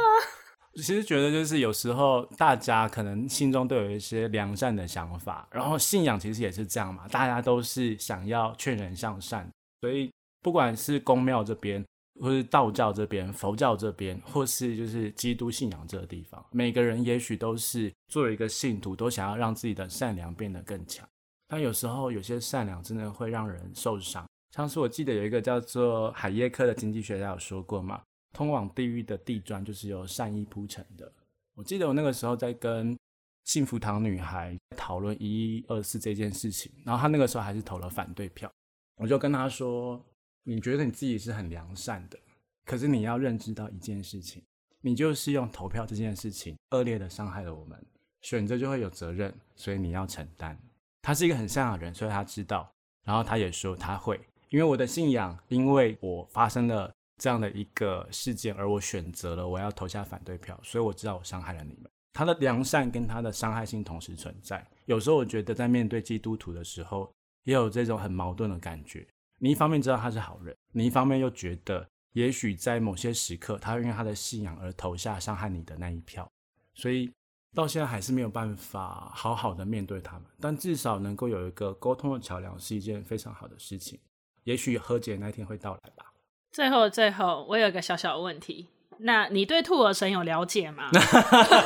[0.76, 9.50] 其实觉得就是有时候大家可能心中都有一些良善的想法，然后信仰其实也是这样嘛，大家都是想要劝人向善，
[9.82, 10.12] 所以
[10.42, 11.84] 不管是公庙这边。
[12.20, 21.08] 或是道教这边、佛教这边，或是就是基督信仰这个地方，每个人也许都是作为一个信徒，都想要让自己的善良变得更强。
[21.48, 24.28] 但有时候有些善良真的会让人受伤。
[24.56, 28.02] 像是我记得有一个叫做海耶克的经济学家有说过嘛，
[28.34, 31.12] 通往地狱的地砖就是由善意铺成的。
[31.56, 32.98] 我记得我那个时候在跟
[33.46, 35.26] 幸福堂女孩讨论一
[35.58, 38.52] 一二四这件事情，然后她那个时候还是投了反对票，
[38.98, 40.04] 我就跟她说。
[40.50, 42.18] 你觉得你自己是很良善的，
[42.66, 44.42] 可是你要认知到一件事情，
[44.82, 47.80] 你就是用投票这件事情恶劣的伤害了我们，
[48.22, 50.60] 选择就会有责任，所以你要承担。
[51.04, 52.68] 他是一个很善良的人，所以他知道，
[53.06, 54.20] 然后他也说他会，
[54.50, 61.88] 因为我的信仰，因为我发生了这样的一个事件，而我选择了我要投下反对票，所以我知道我伤害了你们。
[62.12, 64.68] 他的良善跟他的伤害性同时存在。
[64.86, 67.08] 有时候我觉得在面对基督徒的时候，
[67.44, 69.06] 也有这种很矛盾的感觉。
[69.40, 76.30] 你一方面知道他是好人，你一方面又觉得，也许在某些时刻，他会因为他的信仰而投下伤害你的那一票，
[76.74, 77.12] 所以
[77.56, 80.24] 到现在还是没有办法好好的面对他们。
[80.40, 83.98] 但至少能够有一个沟通的桥梁，是一件非常好的事情。
[84.44, 86.14] 也许和解那天会到来吧。
[86.52, 88.68] 最后，最后，我有一个小小的问题，
[88.98, 90.90] 那你对兔儿神有了解吗？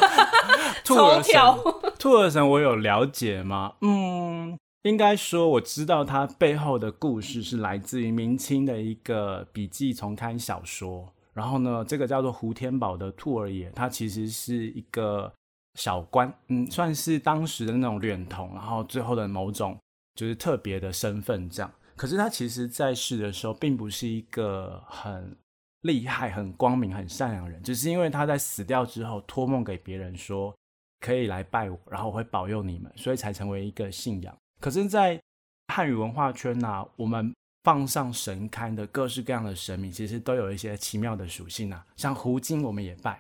[0.83, 1.41] 兔儿神，
[1.97, 3.75] 兔儿神，我有了解吗？
[3.81, 4.59] 嗯。
[4.83, 11.11] 应该说，我知道他背后的故事是来自于明清的一个笔记丛刊小说。
[11.33, 15.31] 然后呢，这个叫做胡天宝的兔儿爷，他其实是一个
[15.75, 19.77] 小官，嗯，算是当时的那种脸童，然后最后的某种
[20.15, 21.73] 就是特别的身份这样。
[21.95, 25.35] 可是他其实在世的时候，并不是一个很
[25.81, 30.53] 厉害、很光明、很善良人，只是因为他在死掉之后托梦给别人说
[30.99, 34.35] 可以来拜我，然后我会保佑你们，所以才成为一个信仰。
[34.63, 35.21] 可是，在
[35.73, 37.35] 汉语文化圈呐、我们
[37.65, 41.85] 放上神龛的各式各样的神明，其实都有一些奇妙的属性啊。
[41.97, 43.11] 像胡金，我们也拜；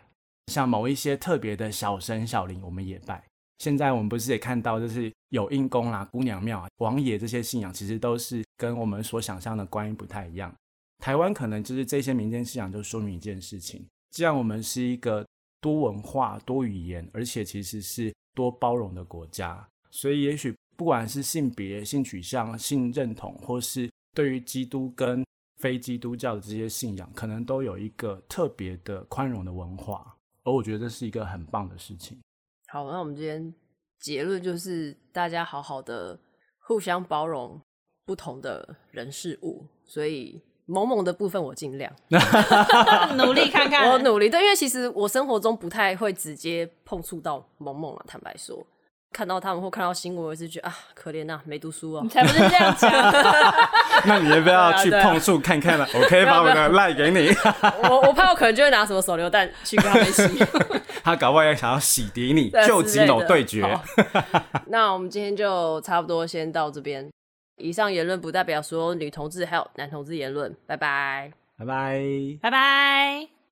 [0.47, 3.21] 像某一些特别的小神小灵，我们也拜。
[3.59, 10.49] 现在我们不是也看到，就是有应公啦、姑娘庙、王爷这些信仰，其实都是跟我们所想象的观音不太一样。
[11.03, 15.27] 台湾可能就是这些民间信仰，就说明一件事情：既然我们是一个
[15.59, 20.55] 多文化、多语言，而且其实是多包容的国家，所以也许。
[20.75, 25.25] 不管是性别、性取向、性认同，或是对于基督跟
[25.57, 32.19] 非基督教的这些信仰，可能都有一个特别的宽容的文化，而我觉得这是一个很棒的事情。
[32.67, 33.53] 好，那我们今天
[33.99, 36.19] 结论就是，大家好好的
[36.59, 37.61] 互相包容
[38.05, 41.93] 不同的人事物，所以萌萌的部分我尽量
[43.15, 44.29] 努力看看，我努力。
[44.29, 48.65] 对，因为其实我生活中不太会直接碰触到萌萌了，坦白说。
[49.13, 52.01] 看到他们或看到新闻，我是觉得啊，可怜呐，没读书哦。
[52.03, 52.91] 你才不是这样讲。
[54.05, 55.87] 那你要不要去碰触看看呢？
[55.93, 57.29] 我可以把我的赖给你。
[57.87, 60.27] 我我怕我可能就会拿什么手榴弹去跟他们洗。
[61.03, 63.63] 他搞不好也想要洗涤你，就急 NO 对决。
[64.67, 67.07] 那我们今天就差不多先到这边。
[67.57, 70.51] 以上言论不代表说女同志还有男同志言论。
[70.65, 72.01] 拜拜，拜拜，
[72.41, 73.42] 拜拜。